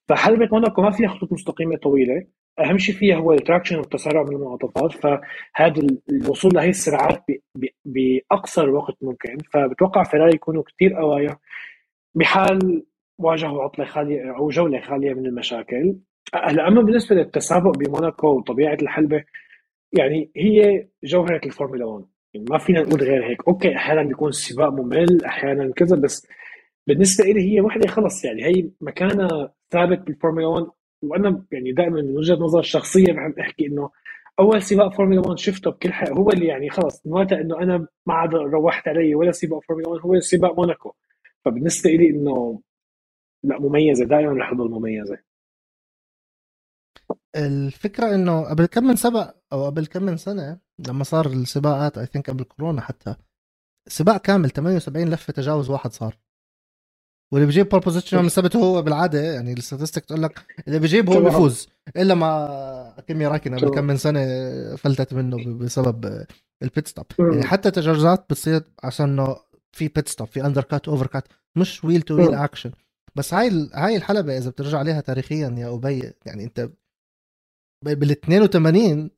[0.09, 2.27] فحلبة موناكو ما فيها خطوط مستقيمة طويلة.
[2.59, 7.25] أهم شيء فيها هو ال traction والتسارع من المنعطفات فهذا الوصول لهي السرعات
[7.85, 9.39] بأقصر وقت ممكن.
[9.53, 11.37] فبتوقع فيراري يكونوا كثير قوايا
[12.15, 12.87] بحال
[13.19, 15.97] واجهوا عطلة خالية أو جولة خالية من المشاكل.
[16.35, 19.25] هلا اما بالنسبة للتسابق بموناكو وطبيعة الحلبة
[19.93, 22.16] يعني هي جوهرة الفورمولا 1 يعني
[22.51, 23.49] ما فينا نقول غير هيك.
[23.49, 26.27] أوكي أحيانا بيكون السباق ممل أحيانا كذا بس
[26.87, 28.45] بالنسبة لي هي وحدة خلص يعني.
[28.45, 30.67] هي مكانها ثابت بالفورمولا 1
[31.03, 33.91] وأنا يعني دائما من وجهة نظر شخصيه بحب أحكي إنه
[34.41, 38.15] أول سباق فورمولا 1 شفته بكل حق هو اللي يعني خلص وقتها إنه أنا ما
[38.15, 40.93] عاد روحت علي ولا سباق فورمولا 1 هو سباق موناكو.
[41.45, 42.61] فبالنسبة لي إنه
[43.45, 45.19] لا مميزة دائما رح تضل مميزة.
[47.37, 52.07] الفكرة إنه قبل كم من سبق أو قبل كم من سنة لما صار السباقات I
[52.07, 53.15] think قبل كورونا حتى
[53.89, 56.19] سباق كامل 78 لفة تجاوز واحد صار.
[57.33, 61.11] واللي بيجيب pole position من ثبته هو بالعادة يعني ال statistic تقول لك اللي بيجيب
[61.11, 64.21] هو بيفوز إلا ما كيمي رايكونن قبل كم من سنة
[64.77, 66.27] فلتت منه بسبب
[66.63, 69.37] ال pit stop يعني حتى تجاوزات بتصير عشان إنه
[69.73, 72.73] في pit stop في undercut overcut مش wheel to wheel action
[73.15, 76.71] بس هاي هاي الحلبة إذا بترجع عليها تاريخيا يا أبي يعني أنت
[77.95, 79.11] بال 82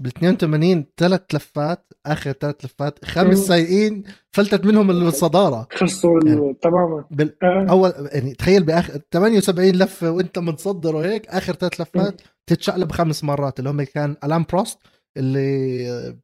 [0.00, 4.02] بال 82 ثلاث لفات آخر ثلاث لفات خمس سايقين
[4.32, 5.68] فلتت منهم الصدارة.
[5.72, 7.04] خلصوا يعني تماما.
[7.10, 7.36] بال...
[7.42, 7.66] آه.
[7.70, 13.58] أول يعني تخيل بآخر 78 لفه وأنت متصدر وهيك آخر ثلاث لفات تتشقلب خمس مرات
[13.58, 14.78] اللي هم كان آلان بروست
[15.16, 16.16] اللي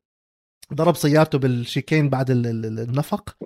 [0.74, 3.36] ضرب سيارته بال chicane بعد النفق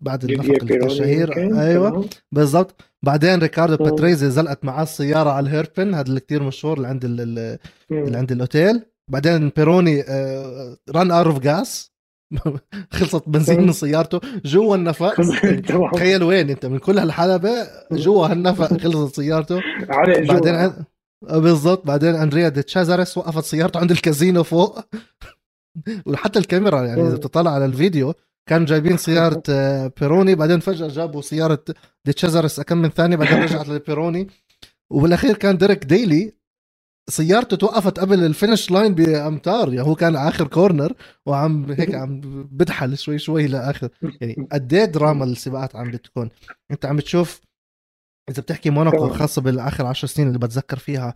[0.00, 2.89] بعد النفق الشهير أيوه بالضبط.
[3.04, 7.04] بعدين ريكاردو باتريزي زلقت معاه السيارة على ال hairpin هذا اللي كثير مشهور اللي عند
[7.04, 7.58] اللي
[7.90, 8.82] عند الأوتيل.
[9.10, 10.02] بعدين بيروني
[10.90, 11.90] ran out of gas
[12.90, 14.20] خلصت بنزين من سيارته.
[14.44, 15.14] جوا النفق.
[15.94, 17.50] تخيل وين انت من كل هالحلبة
[17.92, 19.60] جوا هالنفق خلصت سيارته.
[20.28, 20.54] بعدين
[21.28, 21.86] آه، بالضبط.
[21.86, 24.78] بعدين أندريا دي تشازارس وقفت سيارته عند الكازينو فوق.
[26.06, 28.14] وحتى الكاميرا يعني إذا بتطلع على الفيديو
[28.50, 31.64] كانوا جايبين سيارة آه، بيروني بعدين فجأة جابوا سيارة
[32.04, 34.26] دي تشازارس كم من ثانية بعدين رجعت لبيروني
[34.92, 36.32] وبالأخير كان ديريك ديلي
[37.10, 39.74] سيارته توقفت قبل ال finish line بأمتار.
[39.74, 40.92] يعني هو كان آخر corner
[41.26, 42.20] وعم هيك عم
[42.52, 43.88] بدحل شوي شوي لاخر
[44.20, 46.30] يعني قد إيه دراما السباقات عم بتكون.
[46.70, 47.40] أنت عم بتشوف
[48.30, 51.14] إذا بتحكي موناكو خاصة بالآخر 10 سنين اللي بتذكر فيها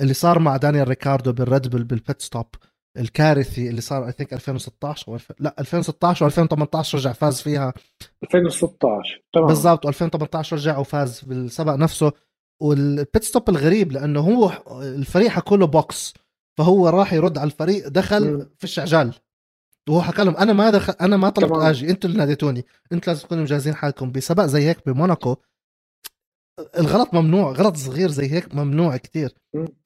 [0.00, 2.46] اللي صار مع دانيال ريكاردو بال Red Bull بال pit stop.
[2.98, 7.72] الكارثي اللي صار I think 2016 أو لا 2016 و2018 رجع فاز فيها.
[8.22, 9.46] 2016 تمام.
[9.46, 12.12] بالضبط و2018 رجع وفاز بالسبق نفسه.
[12.62, 16.14] وال pit stop الغريب لأنه هو الفريق حكوا له box
[16.58, 19.14] فهو راح يرد على الفريق دخل فش عجال.
[19.88, 22.64] وهو حكى لهم أنا ما دخل أنا ما طلبت آجي أنتوا اللي ناديتوني.
[22.92, 25.36] أنتوا لازم تكونوا مجهزين حالكم بسبق زي هيك بموناكو.
[26.78, 29.34] الغلط ممنوع غلط صغير زي هيك ممنوع كتير.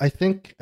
[0.02, 0.56] I think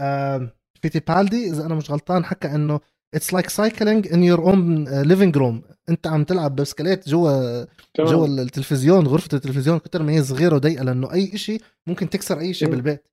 [0.83, 2.81] فيتيبالدي إذا أنا مش غلطان حكى إنه
[3.15, 7.65] it's like cycling in your own living room أنت عم تلعب بسكليت جوا
[7.99, 12.55] جوا التلفزيون غرفة التلفزيون كتر ما هي صغيرة وضيقة لأنه أي شيء ممكن تكسر أي
[12.55, 13.05] شيء بالبيت.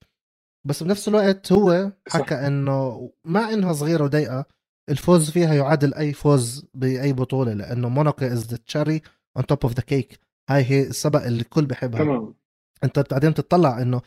[0.67, 4.45] بس بنفس الوقت هو حكى إنه مع إنها صغيرة وضيقة
[4.89, 9.01] الفوز فيها يعادل أي فوز بأي بطولة لأنه موناكو is the cherry
[9.37, 12.33] on top of the cake هاي هي السبق اللي الكل بحبها تمام.
[12.83, 14.01] أنت بعدين تطلع إنه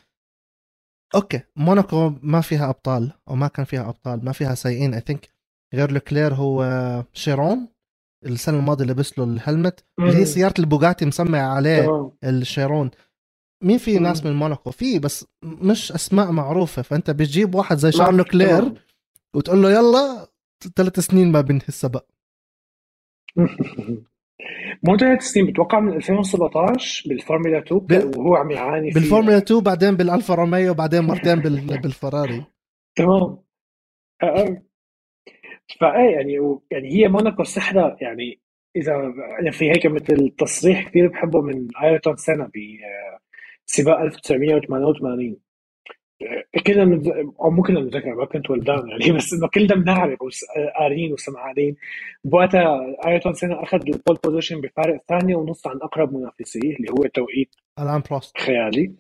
[1.14, 5.28] okay موناكو ما فيها أبطال أو ما كان فيها أبطال ما فيها سايقين I think
[5.74, 6.64] غير لوكلير هو
[7.12, 7.68] شيرون
[8.26, 12.90] السنة الماضية لبس له ال helmet اللي هي سيارة البوغاتي مسمع عليه الشيرون
[13.64, 16.82] مين في ناس من موناكو؟ في بس مش أسماء معروفة.
[16.82, 18.82] فأنت بتجيب واحد زي شارل لوكلير
[19.34, 20.28] وتقول له يلا
[20.76, 22.04] ثلاث سنين ما بنهي السبق
[24.82, 28.16] مو ثلاث سنين بتوقع من 2017 بالفورمولا 2 ب...
[28.16, 31.66] وهو عم يعاني بالفورمولا 2 بعدين بالألفا روميو بعدين مرتين بال...
[31.82, 32.44] بالفراري.
[32.96, 33.38] تمام.
[35.80, 38.40] فايه يعني يعني هي موناكو سحرة يعني
[38.76, 38.92] إذا
[39.38, 42.50] يعني في هيك مثل تصريح كثير بحبه من آيرتون سينا
[43.66, 45.36] بسباق 1988
[46.66, 47.08] كلنا مز...
[47.40, 49.12] أو مو كلنا بنتذكر ما كنت ولدان يعني.
[49.16, 50.18] بس انه كلنا بنعرف
[50.78, 51.76] قارين وسمعانين.
[52.24, 57.06] بوقتها آيرتون سينا أخذ ال pole position بفارق ثانية ونص عن أقرب منافسيه اللي هو
[57.06, 58.92] توقيت آلان بروست خيالي.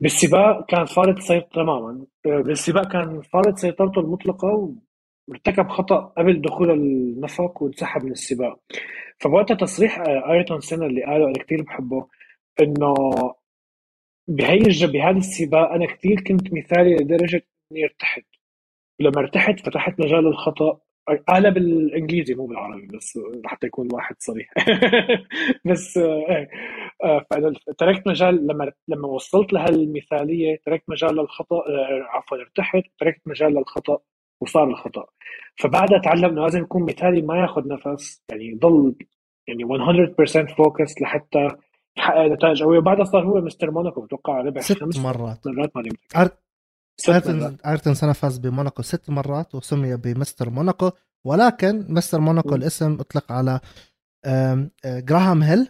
[0.00, 2.04] بالسباق كان فارض سيطرة تماما.
[2.24, 4.74] بالسباق كان فارض سيطرته المطلقة
[5.30, 8.58] ارتكب خطأ قبل دخول النفق وانسحب من السباق.
[9.18, 12.06] فوقتها تصريح آيرتون سينا اللي قاله أنا كثير بحبه
[12.60, 12.94] إنه
[14.28, 17.42] بهي بهذا السباق أنا كثير كنت مثالي لدرجة
[17.72, 18.24] إني ارتحت.
[19.00, 20.80] لما ارتحت فتحت مجال الخطأ
[21.28, 24.50] قالها بالانجليزي مو بالعربي بس لحتى يكون واحد صريح.
[25.70, 26.50] بس إيه
[27.30, 33.54] فأنا تركت مجال لما لما وصلت لهالمثالية تركت مجال للخطأ آه، عفوا ارتحت تركت مجال
[33.54, 33.98] للخطأ
[34.40, 35.06] وصار الخطأ.
[35.56, 38.94] فبعدها تعلم إنه لازم يكون مثالي ما ياخذ نفس يعني يضل
[39.48, 41.48] يعني 100% focus لحتى
[41.98, 45.46] يحقق نتائج قويه وبعدها صار هو مستر موناكو بتوقع ربح ست خمس مرات.
[45.46, 45.82] مرات ما
[47.08, 50.90] ايرتون ايرتون سينا فاز بموناكو ست مرات وسمي بمستر موناكو.
[51.24, 53.60] ولكن مستر موناكو الاسم أطلق على
[54.86, 55.68] جراهام هيل.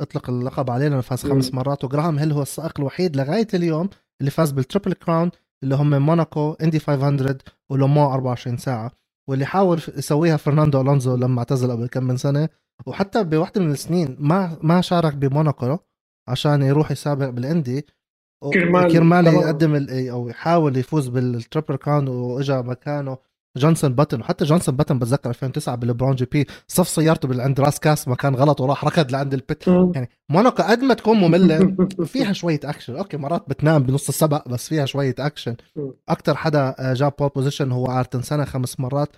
[0.00, 1.84] أطلق اللقب عليه لأنه فاز خمس مرات.
[1.84, 3.88] وجراهام هيل هو السائق الوحيد لغاية اليوم
[4.20, 5.30] اللي فاز بال Triple Crown
[5.62, 7.38] اللي هم موناكو إندي 500
[7.70, 8.90] ولومان 24 ساعة.
[9.28, 12.48] واللي حاول يسويها فرناندو ألونزو لما اعتزل قبل كم من سنة
[12.86, 15.78] وحتى بوحده من السنين ما ما شارك بموناكو
[16.28, 17.86] عشان يروح يسابق بالاندي
[18.54, 23.18] كرمال كرمال يقدم أو يحاول يفوز بال Triple Crown وإجا مكانه.
[23.58, 24.20] جنسون باتن.
[24.20, 28.84] وحتى جنسون باتن بتذكر 2009 بال Brawn GP صف سيارته عند راسكاس مكان غلط وراح
[28.84, 29.66] ركض لعند ال pit.
[29.68, 34.68] يعني موناكو قد ما تكون مملة فيها شوية action okay مرات بتنام بنص السبق بس
[34.68, 35.56] فيها شوية اكشن
[36.08, 39.16] أكثر حدا آه، جاب pole position هو آيرتون سينا خمس مرات.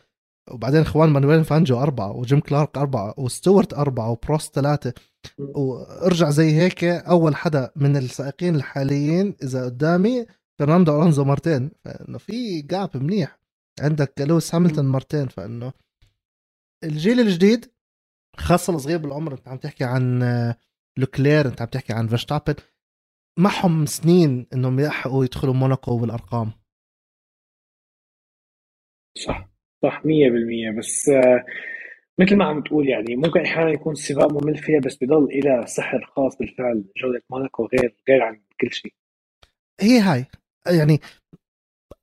[0.51, 4.93] وبعدين خوان مانويل فانجيو أربعة وجيم كلارك أربعة وستوارت أربعة وبروست ثلاثة.
[5.39, 10.27] وارجع زي هيك أول حدا من السائقين الحاليين إذا قدامي
[10.59, 11.71] فرناندو ألونزو مرتين.
[11.85, 13.39] فإنه في gap منيح.
[13.81, 15.73] عندك لويس هاملتون مرتين فإنه
[16.85, 17.67] الجيل الجديد
[18.37, 20.23] خاصة الصغير بالعمر أنت عم تحكي عن
[20.99, 22.55] لوكلير أنت عم تحكي عن فيرستابن
[23.39, 26.53] معهم سنين إنهم يلحقوا يدخلوا موناكو بالأرقام.
[29.19, 29.49] صح
[29.83, 31.45] صح 100% بس آه،
[32.19, 36.05] مثل ما عم تقول يعني ممكن أحيانا يكون السباق ممل فيها بس بضل إلى سحر
[36.17, 36.85] خاص بالفعل.
[36.97, 38.95] جوده موناكو غير غير عن كل شيء.
[39.81, 40.27] هي هاي.
[40.67, 40.99] يعني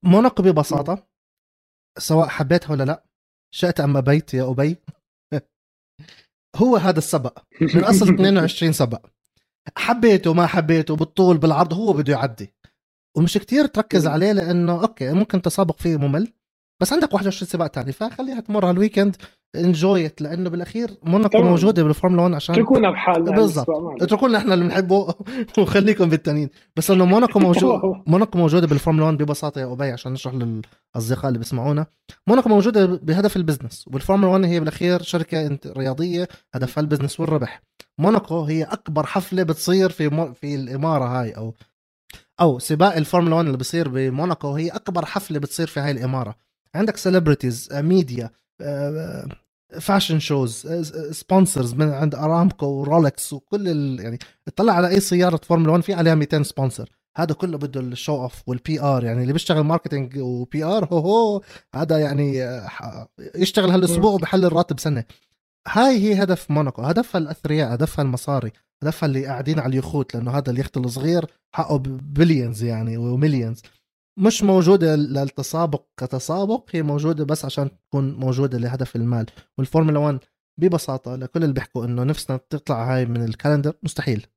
[0.03, 1.07] موناكو ببساطة
[1.97, 3.03] سواء حبيتها ولا لا.
[3.51, 4.77] شئت أم أبيت يا أبي؟
[6.61, 9.05] هو هذا السبق من أصل 22 سبق
[9.77, 12.53] حبيته ما حبيته بالطول بالعرض هو بده يعدي.
[13.17, 16.33] ومش كتير تركز عليه لأنه okay ممكن تسابق فيه ممل.
[16.82, 19.15] بس عندك 21 سباق تاني فخليها تمر هال weekend
[19.55, 21.38] enjoy it لأنه بالأخير موناكو.
[21.41, 23.69] موجوده بالفورمولا 1 عشان اتركونا بحالنا بالضبط.
[23.69, 23.95] معنا.
[24.03, 25.13] اتركوا لنا إحنا اللي بنحبه
[25.59, 30.34] وخليكم بالتانيين بس إنه موناكو موجود موناكو موجودة بالفورمولا 1 ببساطة يا أبي عشان نشرح
[30.34, 31.86] للأصدقاء اللي بيسمعونا
[32.28, 37.61] موناكو موجودة بهدف ال business والفورمولا 1 هي بالأخير شركة رياضية هدفها ال business والربح
[37.97, 40.34] موناكو هي أكبر حفلة بتصير في مو...
[40.34, 41.53] في الإمارة هاي أو
[42.41, 46.36] أو سباق الفورمولا 1 اللي بصير بموناكو هي أكبر حفلة بتصير في هاي الإمارة
[46.76, 48.30] عندك celebrities media
[49.80, 50.67] fashion shows
[51.11, 53.99] sponsors من عند ارامكو ورولكس وكل ال...
[53.99, 57.88] يعني اطلع على أي سيارة فورمولا 1 في عليها 200 sponsor هذا كله بده ال
[57.88, 61.41] show off وال PR يعني اللي بيشتغل marketing و PR هو هو
[61.76, 65.03] هذا يعني آه، يشتغل هالأسبوع وبحل الراتب سنة.
[65.67, 68.51] هاي هي هدف موناكو هدفها الأثرياء هدفها المصاري
[68.84, 73.61] هدفها اللي قاعدين على اليخوت لأنه هذا اليخت الصغير حقه billions يعني و millions
[74.20, 79.26] مش موجودة للتسابق كتسابق هي موجودة بس عشان تكون موجودة لهدف المال.
[79.57, 80.20] والفورمولا 1
[80.59, 84.28] ببساطة لكل اللي بيحكوا إنه نفسنا تطلع هاي من ال calendar مستحيل.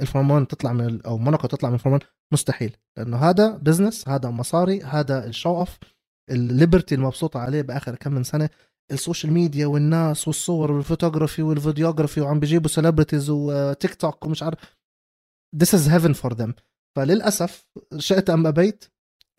[0.00, 2.76] الفورمولا 1 تطلع من أو موناكو تطلع من الفورمولا 1 مستحيل.
[2.98, 5.78] لأنه هذا business هذا مصاري هذا ال show off
[6.30, 8.50] ال Liberty المبسوطة عليه بآخر كم من سنة.
[8.92, 14.42] ال social media والناس والصور وال photography وال videography وعم بيجيبوا celebrities وتيك توك ومش
[14.42, 14.58] عارف.
[15.56, 16.52] This is heaven for them.
[16.96, 17.66] فللأسف
[17.98, 18.84] شئت أم أبيت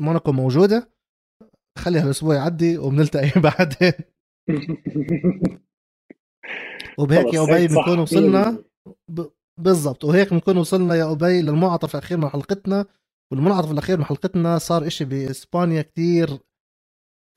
[0.02, 0.89] موناكو موجودة
[1.78, 3.93] خلي هالاسبوع يعدي وبنلتقي بعدين.
[7.00, 7.68] وبهيك يا أبي.
[7.68, 8.64] بنكون وصلنا
[9.10, 9.26] ب...
[9.60, 10.04] بالضبط.
[10.04, 12.86] وهيك بنكون وصلنا يا أبي للمنعطف الأخير من حلقتنا.
[13.32, 16.39] والمنعطف الأخير من حلقتنا صار إشي بإسبانيا كتير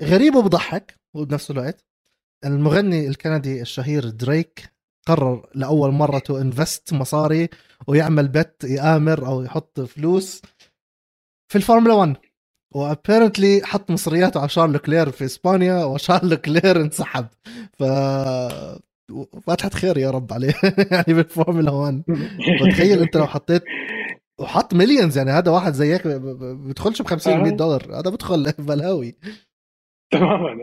[0.03, 1.85] غريب وبضحك وبنفس الوقت.
[2.45, 4.73] المغني الكندي الشهير دريك
[5.09, 7.49] قرر لأول مرة to invest مصاري
[7.89, 10.43] ويعمل bet يقامر أو يحط فلوس
[11.53, 12.17] في الفورمولا 1
[12.75, 17.27] و apparently حط مصرياته على شارل لوكلير في إسبانيا وشارل لوكلير انسحب.
[17.79, 17.83] ف
[19.47, 20.55] فتحة خير يا رب عليه.
[20.93, 22.03] يعني بالفورمولا 1
[22.63, 23.63] وتخيل أنت لو حطيت
[24.41, 27.57] وحط millions يعني هذا واحد زيك ب- ب- بيدخلش ب 50 100 آه.
[27.57, 27.83] دولار.
[28.01, 29.17] هذا بدخل بلاوي.
[30.13, 30.55] تماما.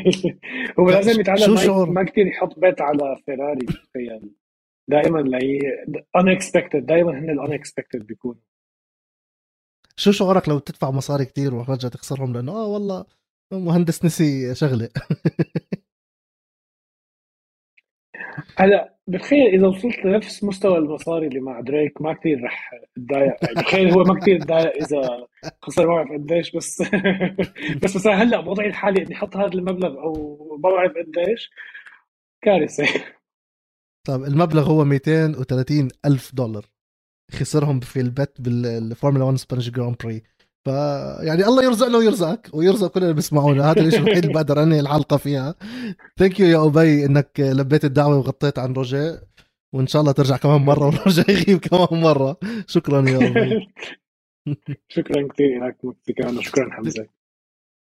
[0.80, 3.66] هو لازم يتعلم شو ما- كثير يحط bet على فيراري.
[3.66, 4.30] تخيل
[4.90, 5.58] دائما لاقي
[6.18, 8.40] unexpected دائما هن ال unexpected بيكونوا.
[9.96, 13.04] شو شعورك لو تدفع مصاري كتير وفجأة تخسرهم لأنه آه والله
[13.52, 14.88] مهندس نسي شغلة؟
[18.58, 23.54] هلا بتخيل إذا وصلت لنفس مستوى المصاري اللي مع دريك ما كثير رح اتضايق يعني
[23.54, 25.26] بتخيل هو ما كثير اتضايق إذا
[25.62, 26.82] خسر ما بعرف قديش بس
[27.82, 31.50] بس مثلا هلأ بوضعي الحالي إني أحط هذا المبلغ أو ما بعرف قديش
[32.42, 32.84] كارثة.
[34.06, 36.73] طب المبلغ هو 230 ألف دولار.
[37.32, 40.22] خسرهم في ال bet بالفورمولا 1 Spanish Grand Prix
[40.64, 40.68] ف
[41.20, 43.70] يعني الله يرزقنا ويرزقك ويرزق كل اللي بيسمعونا.
[43.70, 45.54] هذا الشيء الوحيد اللي بقدر انهي الحلقة فيها.
[46.18, 49.22] Thank you يا أبي إنك لبيت الدعوة وغطيت عن روجيه.
[49.74, 52.36] وإن شاء الله ترجع كمان مرة ورجع يغيب كمان مرة.
[52.66, 53.68] شكرا يا أبي.
[54.94, 55.76] شكرا كثير لك
[56.16, 57.06] كمان شكرا حمزة.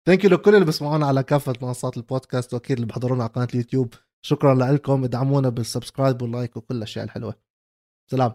[0.07, 3.93] Thank you لكل اللي بيسمعونا على كافة منصات البودكاست وأكيد اللي بحضرونا على قناة اليوتيوب.
[4.25, 5.03] شكرا لكم.
[5.03, 7.35] ادعمونا بال subscribe وال like وكل الأشياء الحلوة.
[8.11, 8.31] سلام.